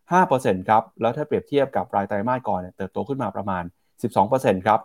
[0.09, 3.65] 5%ครับแล้วถ้าเปรียบเทียบกับรายไตรมาสก่อนเนี่ยเติบโตขึ้นมาประมาณ
[4.15, 4.81] 12%ครับ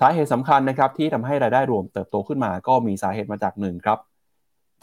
[0.00, 3.98] สาเหตุสำคัญนะครับที่ทำให้รายได้รวมเติบโตขึ้นมา ก็มีสาเหตุมาจากหนึ่งครับ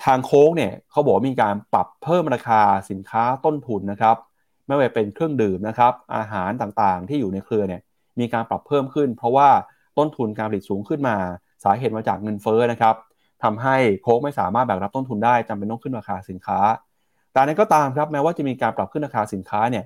[0.05, 4.15] ทางโค้กเนี่ยเขาบอกมีการปรับเพิ่มราคาสินค้าต้นทุนนะครับ
[4.65, 7.81] ไม่ว่าเป็นเครื่องดื่มนะครับอาหารต่างๆ ที่อยู่ในเครือเนี่ย
[8.19, 9.49] มีการปรับเพิ่มขึ้น เพราะว่า
[9.97, 11.15] ต้นทุนการผลิตสูงขึ้นมา
[11.63, 12.95] สาเหตุมาจากเงินเฟ้อนะครับ
[13.43, 16.59] ทำให้โค้กไม่สามารถแบกรับต้นทุนได้จำเป็นต้องขึ้นราคาสินค้า
[17.31, 19.83] แต่นั้นก็ตามครับแม้ว่าจะมีการปรับขึ้นราคาสินค้าเนี่ย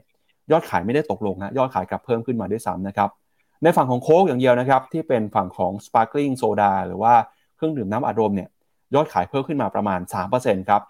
[0.52, 3.10] ยอดขายไม่ได้ตกลงนะยอดขายกลับเพิ่มขึ้นมาด้วยซ้ำนะครับ
[3.64, 7.14] ในฝั่งของโค้กอย่างเดียวนะครับที่เป็นฝั่งของ sparkling soda หรือว่า
[7.56, 8.50] เครื่องดื่มน้ำอัดลมเนี่ย
[8.96, 10.00] ยอดขายเพิ่มขึ้นมาประมาณ
[10.36, 10.82] 3%ครับ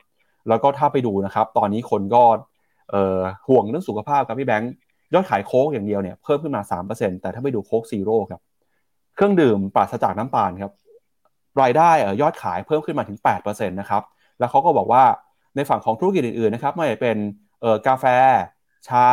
[0.48, 2.24] แล้วก็ถ้าไปดูนะครับตอนนี้คนก็
[3.48, 4.72] ห่วงเรื่องสุขภาพครับพี่แบงค์
[5.14, 6.62] ยอดขายโค้กอย่างเดียวเนี่ยเพิ่มขึ้นมา
[6.92, 8.42] 3%แต่ถ้าไปดูโค้กซีโร่ครับ
[9.22, 10.72] เครื่องดื่มปราศจากน้ำตาลครับ
[11.62, 11.92] รายได้
[12.22, 14.04] ยอดขายเพิ่มขึ้นมาถึง8%นะครับ
[14.40, 15.04] แล้วเขาก็บอกว่า
[15.56, 17.18] ในฝั่งของธุรกิจอื่นๆนะครับไม่ว่าจะเป็น
[17.88, 18.06] กาแฟ
[18.88, 19.08] ชา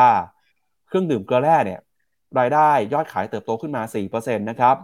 [0.89, 1.81] เครื่องดื่มเกลือแร่เนี่ย
[2.39, 4.77] รายได้ยอดขายเติบโตขึ้นมา 4%นะครับ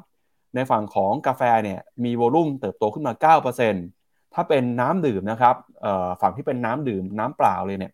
[0.55, 3.35] ในฝั่งของกาแฟเนี่ยมีโวลุ่มเติบโตขึ้นมา
[3.75, 5.55] 9%ถ้าเป็นน้ำดื่มนะครับ
[6.21, 7.93] ฝั่งที่เป็นน้ำดื่มน้ำเปล่าเลยเนี่ย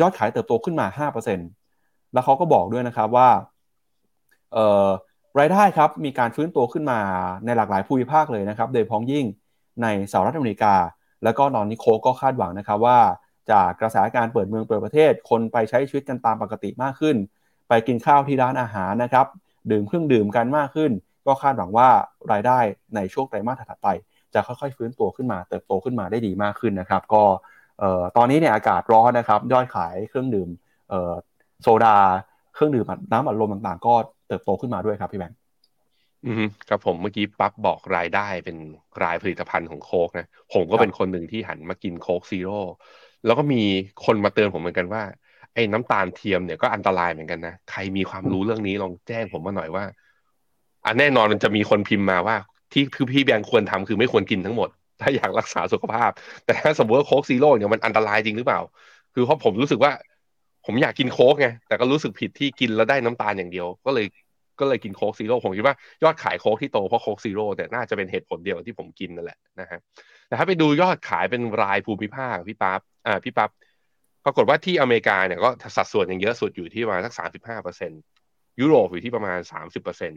[0.00, 1.08] ยอดขายเติบโตขึ้นมา
[1.50, 3.28] 5%แล้วเขาก็บอกด้วยนะครับว่า
[5.38, 7.00] รายได้ครับมีการฟื้นตัวขึ้นมา
[7.44, 9.24] ในหลากหลายภูมิภาคเลยนะครับ โดยพ้องยิ่ง
[9.82, 10.74] ในสหรัฐอเมริกา
[11.24, 12.98] แล้วก็นอนนิโคก็คาดหวังนะครับว่า
[13.50, 17.16] จากกระแสการเปิดเมืองเปิดประเทศ คนไปใช้ชีวิตกันตามปกติมากขึ้น
[17.68, 19.26] ไปกินข้าวที่ร้านอาหารนะครับ
[19.70, 20.90] ดื่มเครื่องดื่มกันมากขึ้น
[21.26, 21.88] ก็คาดหวังว่า
[22.32, 22.58] รายได้
[22.94, 23.88] ในช่วงไตรมาสถัดไป
[24.34, 27.22] จะค่อยๆ ฟื้นตัวขึ้นมา เติบโตขึ้นมาได้ดีมากขึ้นนะครับ ก็
[28.16, 30.48] ตอนนี้เนี่ยอากาศร้อนนะครับยอดขายเครื่องดื่ม
[31.62, 31.96] โซดา
[32.54, 33.94] เครื่องดื่มน้ำอัดลมต่างๆ ก็
[34.32, 35.38] เติบโตขึ้นมาด้วยครับพี่แบงค์
[36.26, 38.56] อืมครับผมเมื่อกี้ปั๊บบอกรายได้เป็น
[39.02, 42.60] รายผลิตภัณฑ์ของโค้กนะ ผมก็เป็นคนหนึ่งที่หันมากินโค้กซีโร่
[43.24, 43.62] แล้วก็มี
[44.04, 45.02] คนมาเตือนผมเหมือนกันว่า
[45.54, 49.84] ไอ้น้ำตาลเทียมเนี่ยก็อันตรายเหมือนกันนะ ใครมีความรู้เรื่องนี้ลองแจ้งผมมาหน่อยว่า
[50.86, 52.36] อันแน่นอนมันจะมีคนพิมพ์มาว่า
[52.72, 54.68] ที่คือพี่แบงก์ควรทำคือไม่ควรกินทั้งหมด
[55.00, 56.10] ถ้าอยากรักษาสุขภาพ
[56.46, 58.60] แต่ถ้าสมมติว่าโค้กซีโร่เนี่ยมันอันตรายจริงหรือเปล่า
[59.14, 59.92] คือเพราะผมรู้สึกว่า
[60.66, 64.06] ผมอยากกินโค้กไงแต่ก็รู้สึกผิดที่กินแล้วได้น้ำตาลอย่างเดียว ก็เลย
[64.60, 69.78] ก็เลยกินโค้กซีโร่ผมคิดว่ายอดขายโค้กที่โตเพราะโค้กซีโร่แต่น่าจะเป็นเหตุผลเดียวที่ผมกินนั่นแหละนะฮะ
[70.28, 73.50] แต่ถ้าไปดูยอดขายเป็นรายภูมิภาคพี่ปั๊บอ่าพี่ปั๊บ
[74.24, 77.92] ปรากฏว่าที่อเมริกาเนี่ยก็สัดส่วนอยังเยอะสุดอยู่ที่ประมาณสักสามสิบห้าเปอร์เซ็น
[78.60, 80.10] ยุโรปอยู่ที่ประมาณสามสิบเปอร์เซ็น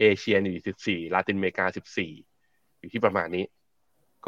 [0.00, 2.12] เอเชียอยู่สิบสี่ลาตินอเมริกาสิบสี่
[2.78, 3.44] อยู่ที่ประมาณนี้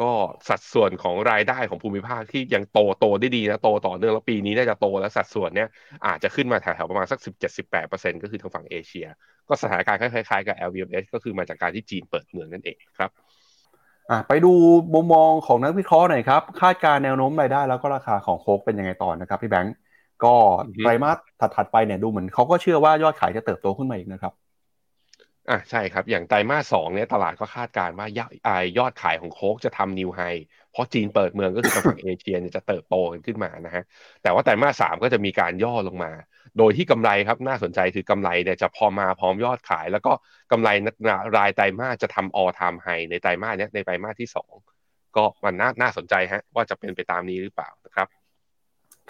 [0.01, 0.11] ก็
[0.49, 5.69] สัดส่วนของรายได้ของภูมิภาคที่ยังโตโตได้ดีนะโตต่อเนื่องแล้วปีนี้น่าจะโตแล้วสัดส่วนเนี้ย
[6.05, 9.07] อาจจะขึ้นมาแถวๆประมาณสักสิบเจ็ดสิบแปดเปอร์เซ็นก็คือทางฝั่งเอเชีย
[9.47, 13.11] ก็สถานการณ์คล้ายๆกับ LVMH ก็คือมาจากการที่จีนเปิดเมืองนั่นเองครับ
[14.27, 14.53] ไปดู
[14.93, 19.75] มุมมองของนักวิเคราะห์หน่อยครับ คาดการแนวโน้มรายได้แล้วก็ราคาของโคกเป็นยังไงต่อนะครับพี่แบงก์
[20.23, 20.33] ก็
[20.83, 21.17] ไตรมาส
[21.55, 24.33] ถัดๆไปเนี่ยดูเหมือนเขาก็เชื่อว่ายอดขายจะเติบโตขึ้นมาอีกนะครับ
[25.49, 28.31] อะใช่ครับ อย่างไตรมาสสองเนี่ยตลาดก็คาดการณ์ว่ายอด
[28.77, 30.21] ยอดขายของโค้กจะทำนิวไฮ
[30.71, 32.95] เพราะจีนเปิดเมืองก็คือฝั่งเอเชียเนี่ยจะเติบโต
[33.27, 33.83] ขึ้นมานะฮะ
[34.23, 36.11] แต่ว่าไตรมาสสามก็จะมีการย่อลงมา
[36.57, 40.11] โดยที่กำไรครับน่าสนใจคือกำไรเนี่ยจะพอมาพร้อมยอดขาย แล้วก็
[40.51, 40.69] กำไร
[41.37, 44.53] รายไตรมาสจะทำ all time high ในไตรมาสเนี้ยในไตรมาสที่สอง
[45.15, 48.07] ก็มันน่าน่าสนใจฮะว่าจะเป็นไปตามนี้หรือเปล่านะครับ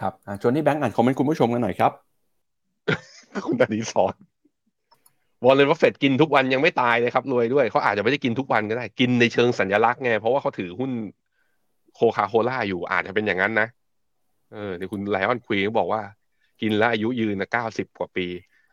[0.02, 1.92] ครับชวนพี่แบงก์อ่านคอมเมนต์คุณผู้ชมกันหน่อยครับ
[3.46, 4.16] คุณตานีสอน
[5.46, 10.92] วอร์เรน บัฟเฟตต์กินทุกวันยังไม่ตายเลยครับรวยด้วยเขาอาจจะไม่ได้กินทุกวันก็ได้ กินในเชิงสัญลักษณ์ไงเพราะว่าเขาถือหุ้น
[11.96, 13.68] โคคาโคล่าอยู่อาจจะเป็นอย่างนั้นนะ
[14.54, 16.02] เออเดี๋ยวคุณไลออนควีนเขาบอกว่า
[16.62, 18.26] กินแล้วอายุยืนนะเก้าสิบกว่าปี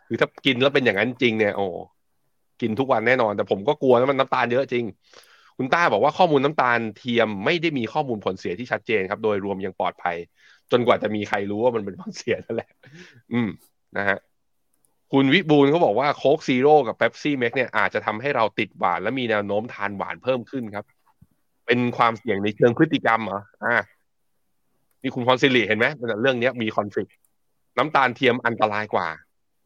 [0.07, 1.67] คือถ้ากินแล้วเป็นอย่างนั้นจริงเนี่ยโอ้
[2.61, 4.85] กินทุกวันแน่นอน แต่ผมก็กลัวนะมันน้ำตาลเยอะจริง
[5.59, 10.17] คุณต้าบอกว่าข้อมูลน้ำตาลเทียมไม่ได้มีข้อมูลผลเสียที่ชัดเจนครับ โดยรวมยังปลอดภัย
[10.73, 12.69] จนกว่าจะมีใครรู้ว่ามันเป็นผลเสียนั่นแหละ
[13.33, 13.49] อืม
[13.97, 14.19] นะฮะ
[15.17, 20.85] คุณวิบูลเขาบอกว่าโค้กซีโร่กับเบปซี่เม็กเนี่ยอาจจะทำให้เราติดหวานและมีแนวโน้มทานหวานเพิ่มขึ้นครับ
[21.67, 23.77] เป็นความเสี่ยงในเชิงพฤติกรรมเหรออ่า
[25.03, 25.87] นี่คุณพรสิริเห็นไหม
[26.23, 27.11] เรื่องนี้มี conflict
[27.79, 29.09] น้ำตาลเทียมอันตรายกว่า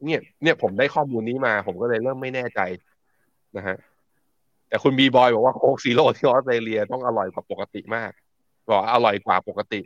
[0.05, 2.59] เนี่ยเนี่ยผมได้ข้อมูลนี้มา ผมก็เลยเริ่มไม่แน่ใจ
[3.57, 3.77] นะฮะ
[4.67, 8.11] แต่คุณบีบอยบอกว่าโค้กซีโร่ที่ออสเตรเลียต้องอร่อยกว่าปกติมาก
[8.69, 9.81] บอกอร่อยกว่าปกติ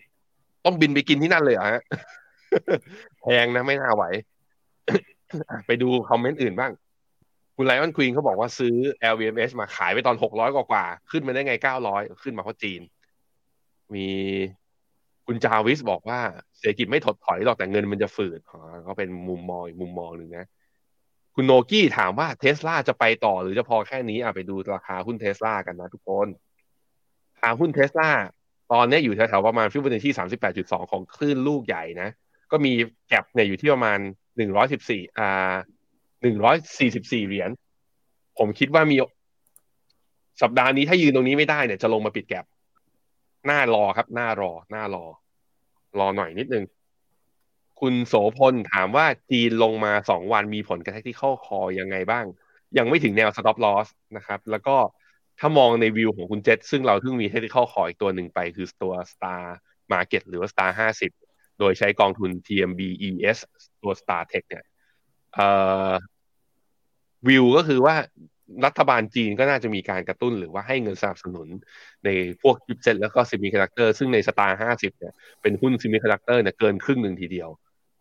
[0.66, 1.82] ต้องบินไปกินที่นั่นเลยอฮะ
[3.22, 4.04] แพงนะไม่น่าไหว
[5.68, 6.72] ไปดูคอมเมนต์อื่นบ้าง
[7.56, 8.76] คุณไลออนควีนเขาบอกว่าซื้อ
[9.12, 12.82] LVMH มาขายไปตอนหกร้อยกว่า ขึ้นมาได้ไงเก้าร้อยขึ้นมาเพราะจีน
[13.94, 14.08] มี
[15.28, 16.20] คุณจาวิสบอกว่า
[16.58, 20.46] เศรษฐกิจไม่ถดถอยหรอกแต่เงินมันจะฝืดอ๋อก็เป็นมุมมองอีกมุมมองหนึ่งนะ
[21.36, 26.28] คุณโนกี้ถามว่าเทสลาจะไปต่อหรือจะพอแค่นี้อะไปดูราคาหุ้นเทสลากันนะทุกคน
[27.34, 28.10] ราคาหุ้นเทสลา
[28.72, 32.10] ตอนนี้อยู่แถวๆประมาณฟิบเบอร์ที่สามสิบแปดจุดสองของคลื่นลูกใหญ่นะ
[32.52, 32.72] ก็มี
[33.08, 34.00] แก็บเนี่ยอยู่ที่ประมาณ
[34.38, 35.54] หนึ่งร้อยสิบสี่อ่า
[36.22, 37.50] หนึ่งร้อยสี่สิบสี่เหรียญ
[38.38, 38.96] ผมคิดว่ามี
[40.42, 42.46] สัปดาห์นี้ถ้ายืนตรงนี้ไม่ได้เนี่ยจะลงมาปิดแก็บ
[43.46, 45.06] หน้ารอครับ หน้ารอ หน้ารอ
[46.00, 46.66] รอหน่อยนิดนึง
[47.80, 52.26] คุณโสพลถามว่าจีนลงมาสองวันมีผลกระทบที่เข้าคอยังไงบ้าง
[52.78, 54.76] ยังไม่ถึงแนว stop loss นะครับ แล้วก็
[55.40, 59.44] ถ้ามองในวิวของคุณเจษซึ่งเราเพิ่งมี technical call อีกตัวหนึ่งไป คือตัว star
[59.94, 61.12] market หรือว่า star ห้าสิบ
[61.60, 63.38] โดยใช้กองทุน TMB ES
[63.84, 64.64] ตัว star tech เนี่ย
[67.28, 67.96] วิวก็คือว่า
[68.66, 71.48] รัฐบาลจีนก็น่าจะมีการกระตุ้นหรือว่าให้เงินสนับสนุน
[72.06, 72.10] ใน
[72.42, 77.50] พวกชิปเซ็ตแล้วก็ semiconductor ซึ่งใน STAR ห้าสิบเนี่ยเป็นหุ้น semiconductor เนี่ยเกินครึ่งหนึ่งทีเดียว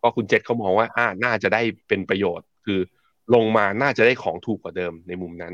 [0.01, 2.79] ก็คุณเจษเขามองว่าอ่าน่าจะได้เป็นประโยชน์ คือ
[3.35, 5.53] ลงมาน่าจะได้ของถูกกว่าเดิมในมุมนั้น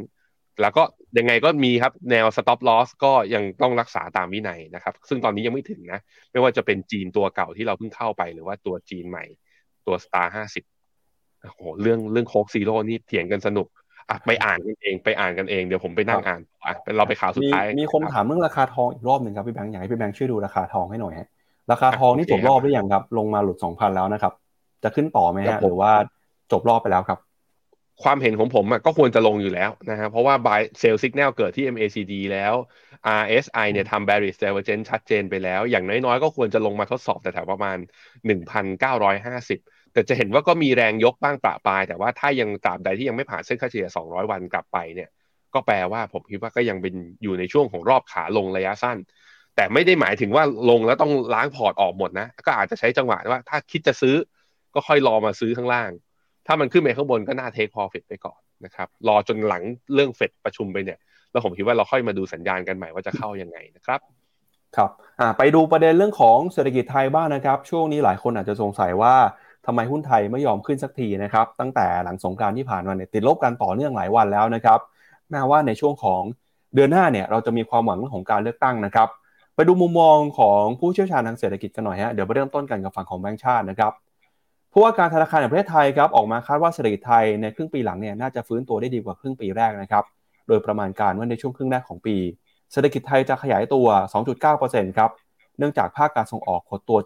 [0.61, 0.83] แล้วก็
[1.17, 5.99] ยังไงก็มีครับแนว stop loss ก็ยังต้องรักษาตามวินัยนะครับ ซึ่งตอนนี้ยังไม่ถึงนะ
[6.31, 9.25] ไม่ว่าจะเป็นจีนตัวเก่าที่เราเพิ่งเข้าไปหรือว่าตัวจีนใหม่
[9.89, 10.63] ตัว star ห้าสิบ
[11.41, 13.67] โอ้โหเรื่องเรื่องโคกซีโร่นี่เถียงกันสนุก
[14.09, 21.27] อะไปอ่านกันเองไปอ่านกันเองเดี๋ยวผมไปนั่งอ่านอะเป็นเราไปข่าวสุดท้าย มีคนถามเรื่องราคาทองอีกรอบหนึ่งครับพี่แบงค์อยากให้พี่แบงค์ช่วยดูราคาทองให้หน่อยฮะ
[21.71, 24.33] ราคาทองนี่จบรอบหรือยังครับ ลงมาหลุดสองพันแล้วนะครับ
[24.83, 25.91] จะขึ้นต่อไหมฮะหรือว่า
[26.51, 27.19] จบรอบไปแล้วครับ
[28.03, 32.53] ความเห็นของผมก็ควรจะลงอยู่แล้วนะฮะเพราะว่า buy sell signal เกิดที่ MACD แล้ว
[33.21, 37.77] RSI เนี่ยทำ bearish divergence ชัดเจนไปแล้ว อย่างน้อยๆ ก็ควรจะลงมาทดสอบแต่แถวประมาณ
[38.59, 45.09] 1,950 แต่จะเห็นว่าก็มีแรงยกบ้างประปาย แต่ว่าถ้ายังตราบใดที่ยังไม่ผ่านเส้นค่าเฉลี่ย 200 วันกลับไปเนี่ย
[45.53, 48.97] ก็แปลว่าผมคิดว่าก็ยังเป็นอยู่ในช่วงของรอบขาลงระยะสั้น
[49.55, 54.15] แต่ไม่ได้หมายถึงว่าลงแล้วต้องล้างพอร์ตออกหมดนะ ก็อาจจะใช้จังหวะว่าถ้าคิดจะซื้อ
[54.73, 55.91] ก็ค่อยรอมาซื้อข้างล่าง
[56.47, 59.63] ถ้ามันขึ้นไปข้างบนก็น่าเทคพอฟิตไปก่อนนะครับรอจนหลัง
[59.93, 60.99] เรื่องเฟดประชุมไปเนี่ย
[61.31, 63.99] แล้วผมคิดว่าเราค่อยมาดูสัญญาณกันใหม่ว่าจะเข้ายังไงนะครับ
[64.77, 64.91] ครับ
[65.37, 69.15] ไปดูประเด็นเรื่องของเศรษฐกิจไทยบ้างนะครับ ช่วงนี้หลายคนอาจจะสงสัยว่า
[69.65, 74.79] ทำไมหุ้นไทยไม่ยอมขึ้นสักทีนะครับ ตั้งแต่หลังสงการที่ผ่านมาเนี่ยติดลบกันต่อเนื่องหลายวันแล้วนะครับ
[75.31, 76.21] แม้ว่าในช่วงของ
[76.75, 79.07] เดือนหน้าเนี่ยเราจะมีความหวังเรื่องของการเลือกตั้งนะครับ
[79.55, 83.91] ไปดูมุมมองของผู้เชี่ยวชาญทางเศรษฐกิจกันหน่อยฮะเดี๋ยวไปเริ่มต้นกันกับฝั่งของแบงก์ชาตินะครับ
[84.71, 90.03] ผู้ว่าการธนาคารแห่งประเทศไทยครับออกมาคาดว่าเศรษฐกิจไทยในครึ่งปีหลังเนี่ยน่าจะฟื้นตัวได้ดีกว่าครึ่งปีแรกนะครับ
[90.47, 92.15] โดยประมาณการว่าในช่วงครึ่งแรกของปี
[92.71, 93.87] เศรษฐกิจไทยจะขยายตัว
[94.39, 95.11] 2.9%ครับ
[95.57, 96.97] เนื่องจากภาคการส่งออกหดตัว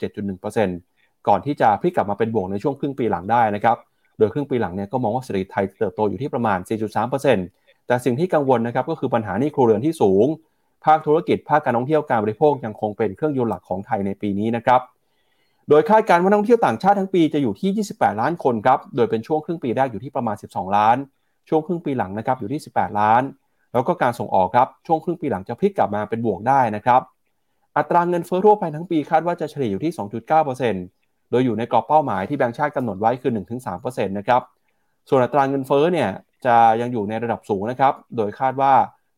[0.53, 0.92] 7.1%
[1.27, 3.77] ก่อนที่จะพลิกกลับมาเป็นบวกในช่วงครึ่งปีหลังได้นะครับ
[4.17, 6.57] โดยครึ่งปีหลังเนี่ยก็มองว่าเศรษฐกิจไทยเติบโตอยู่ที่ประมาณ
[7.23, 10.27] 4.3%แต่สิ่งที่กังวลนะครับก็คือปัญหานี้ครัวเรือนที่สูง
[10.85, 14.81] ภาคธุรกิจ ภาคการท่องเที่ยวการบริโภคยังคงเป็นเครื่องยนต์หลักของไทยในปีนี้นะครับ
[15.69, 20.97] โดยคาดการณ์ว่านักท่องเที่ยวต่างชาติทั้งปีจะอยู่ที่ 28 ล้านคนครับ โดยเป็นช่วงครึ่งปีแรกอยู่ที่ประมาณ 12 ล้าน
[21.49, 23.21] ช่วงครึ่งปีหลังนะครับอยู่ที่ 18 ล้าน
[23.73, 27.01] แล้วก็การส่งออกครับ ช่วงครึ่งปีหลังจะพลิกกลับมาเป็นบวกได้นะครับ
[27.77, 31.02] อัตราเงินเฟ้อทั่วไปทั้งปีคาดว่าจะเฉลี่ยอยู่ที่ 2.9%
[31.33, 33.31] โดยอยู่ในกรอบเป้าหมายที่แบงก์ชาติกำหนดไว้คือ
[33.69, 34.41] 1-3%นะครับ
[35.09, 36.09] ส่วนอัตราเงินเฟ้อเนี่ย
[36.45, 38.73] จะยังอยู่ในระดับสูงนะครับ โดยคาดว่า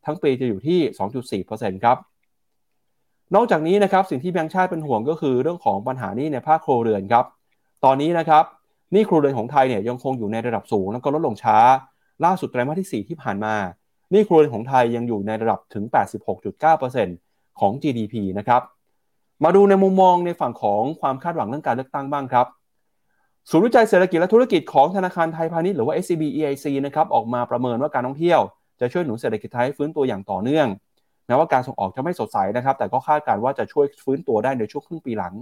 [0.05, 1.97] ทั้งปีจะอยู่ที่ 2.4%ครับ
[3.35, 7.25] นอกจากนี้นะครับสิ่งที่แบงก์ชาติเป็นห่วงก็คือเรื่องของปัญหานี้ในภาคครัวเรือนครับ
[7.83, 8.43] ตอนนี้นะครับ
[8.93, 11.57] นี่ครัวเรือนของไทยเนี่ยยังคงอยู่ในระดับสูงแล้วก็ลดลงช้า
[12.25, 13.55] ล่าสุดไตรมาสที่ 4 ที่ผ่านมา
[14.13, 15.83] นี่ครัวเรือนของไทยยังอยู่ในระดับถึง
[16.91, 18.61] 86.9%ของ GDP นะครับ
[19.43, 22.47] มาดูในมุมมองในฝั่งของความคาดหวังเรื่องการเลือกตั้งบ้างครับ
[23.49, 28.39] ศูนย์วิจัยเศรษฐกิจและธุรกิจของธนาคารไทยพาณิชย์หรือว่า SCB EIC นะครับออกมาประเมินว่าการท่องเที่ยว
[28.79, 30.67] จะช่วยหนุนเศรษฐกิจไทยฟื้นตัวอย่างต่อเนื่อง
[31.27, 35.33] แม้ว่าการส่งออกจะไม่สดใสนะครับแต่ก็คาดการณ์ว่าจะช่วยฟื้นตัวได้ในช่วงครึ่งปีหลัง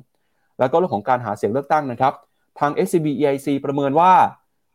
[0.60, 2.14] แล้วก็เรื่องของการหาเสียงเลือกตั้งนะครับ
[2.60, 4.14] ทาง SCB EIC ประเมินว่า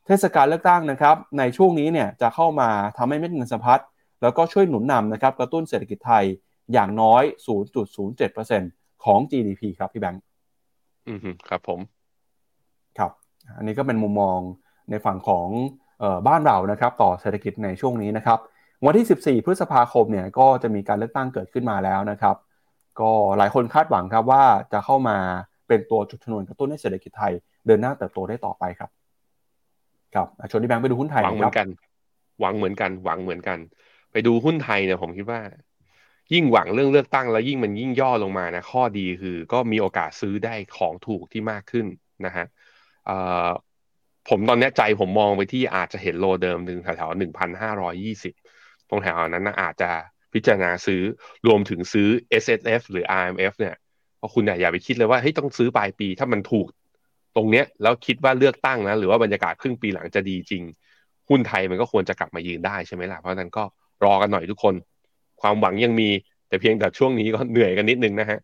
[0.07, 3.83] เทศกาลเลือกตั้งนะครับในช่วงนี้เนี่ยจะเข้ามาทำให้เม็ดเงินสะพัด
[4.23, 6.25] แล้วก็ช่วยหนุนนำนะครับกระตุ้นเศรษฐกิจไทย
[6.73, 10.23] อย่างน้อย 0.07% ของ GDP ครับพี่แบงค์
[11.09, 11.19] อืม
[11.49, 11.81] ครับผม
[12.99, 13.11] ครับ
[13.57, 14.39] อันนี้ก็เป็นมุมมอง
[14.91, 15.49] ในฝั่งของ
[16.03, 18.39] ออบ้านเรานะครับ ต่อเศรษฐกิจในช่วงนี้นะครับ
[18.87, 19.07] วันที่
[19.41, 22.37] 14 พฤษภาคมเนี่ยก็จะมีการเลือกตั้งเกิดขึ้นมาแล้วนะครับ
[23.01, 25.19] ก็หลายคนคาดหวังครับว่าจะเข้ามา
[25.69, 27.33] เป็นตัวจุดชนวนกระตุ้นให้เศรษฐกิจไทย
[27.67, 28.91] เดินหน้าเติบโตได้ต่อไปครับ
[30.15, 31.69] ครับชวนที่แบงค์ไปดูหุ้นไทยหวังเหมือนกัน
[32.41, 33.59] หวังเหมือนกัน หวังเหมือนกัน
[34.13, 35.41] ไปดูหุ้นไทยเนี่ยผมคิดว่า
[36.33, 41.87] ยิ่งหวังเรื่องเลือกตั้งแล้วยิ่งมันยิ่งย่อลงมานะข้อดีคือก็มีโอกาสซื้อได้ของถูกที่มากขึ้น
[42.27, 42.47] นะฮะ
[44.29, 48.35] ผมตอนนี้ใจผมมองไปที่อาจจะเห็นโลเดิมหนึ่งแถวๆหนึ่งพันห้าร้อยี่สิบ
[48.89, 49.91] ตรงแถวนั้นนะอาจจะ
[50.33, 51.03] พิจารณาซื้อ
[51.47, 52.09] รวมถึงซื้อ
[52.43, 53.77] S S F หรือ R M F เนี่ย
[54.19, 56.67] เพราะคุณอย่าไปคิดเลยว่าเฮ้ยต้องซื้อปลายปี ถ้ามันถูก
[57.37, 60.63] ตรงเนี้ยแล้วคิดว่าเลือกตั้งนะหรือว่าบรรยากาศครึ่งปีหลังจะดีจริง
[61.29, 63.65] หุ้นไทยมันก็ควรจะกลับมายืนได้ใช่ไหมล่ะเพราะนั้นก็
[64.05, 64.75] รอกันหน่อยทุกคน
[65.43, 66.09] ความหวังยังมี
[66.49, 68.39] แต่เพียงแต่ช่วงนี้ก็เหนื่อยกันนิดนึงนะฮะ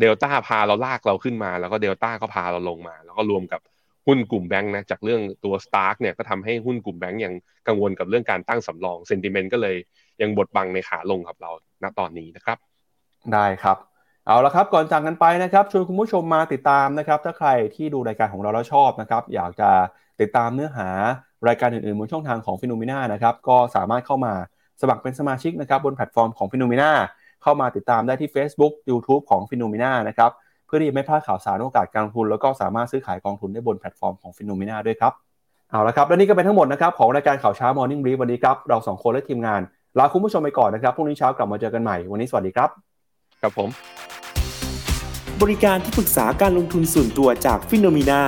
[0.00, 3.60] เดลต้าพาเราลากเราขึ้นมา แล้วก็เดลต้าก็พาเราลงมา แล้วก็รวมกับ
[4.06, 7.34] หุ้นกลุ่มแบงค์นะจากเรื่องตัวสตาร์กเนี่ยก็ทำให้หุ้นกลุ่มแบงค์ยัง
[7.68, 9.76] กังวลกับเรื่องการตั้งสำรอง sentiment ก็เลย
[10.22, 11.50] ยังบดบังในขาลงกับเรา
[11.82, 12.58] ณตอนนี้นะครับ
[13.32, 13.76] ได้ครับ
[14.26, 19.70] เอาละครับก่อนจากกันไปนะครับชวนคุณผู้ชมมาติดตามนะครับ ถ้าใครที่ดูรายการของเราแล้วชอบนะครับ อยากจะ
[20.20, 20.88] ติดตามเนื้อหา
[21.48, 24.34] รายการอื่นๆบนช่องทางของ Finnomena นะครับก็สามารถเข้ามา
[24.80, 26.90] สมัครเป็นสมาชิกนะครับบนแพลตฟอร์มของ Finnomena
[27.42, 30.30] เข้ามาติดตามได้ที่ Facebook YouTube ของ Finnomena นะครับ
[30.66, 35.12] เพื่อที่จะไม่พลาดข่าวสารโอกาสการลงทุน แล้วก็สามารถซื้อขายกองทุนได้บนแพลตฟอร์มของ Finnomena ด้วยครับ
[35.70, 39.60] เอาละครับและนี่ก็เป็นทั้งหมดนะครับของรายการข่าวเช้า Morning Brief วันนี้ครับเราสองคนและทีมงาน
[39.98, 42.70] ลาคุณผู้ชมไปก่อนนะครับพรุ่งนี้เช้ากลับมาเจอกันใหม่วันนี้สวัสดีครับ
[43.42, 43.68] ครับผม
[45.42, 48.20] บริการที่ปรึกษาการลงทุนส่วนตัวจาก Finnomena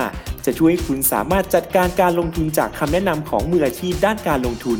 [0.45, 4.79] จะช่วยให้คุณสามารถจัดการการลงทุนจากคำแนะนำของมืออาชีพด้านการลงทุน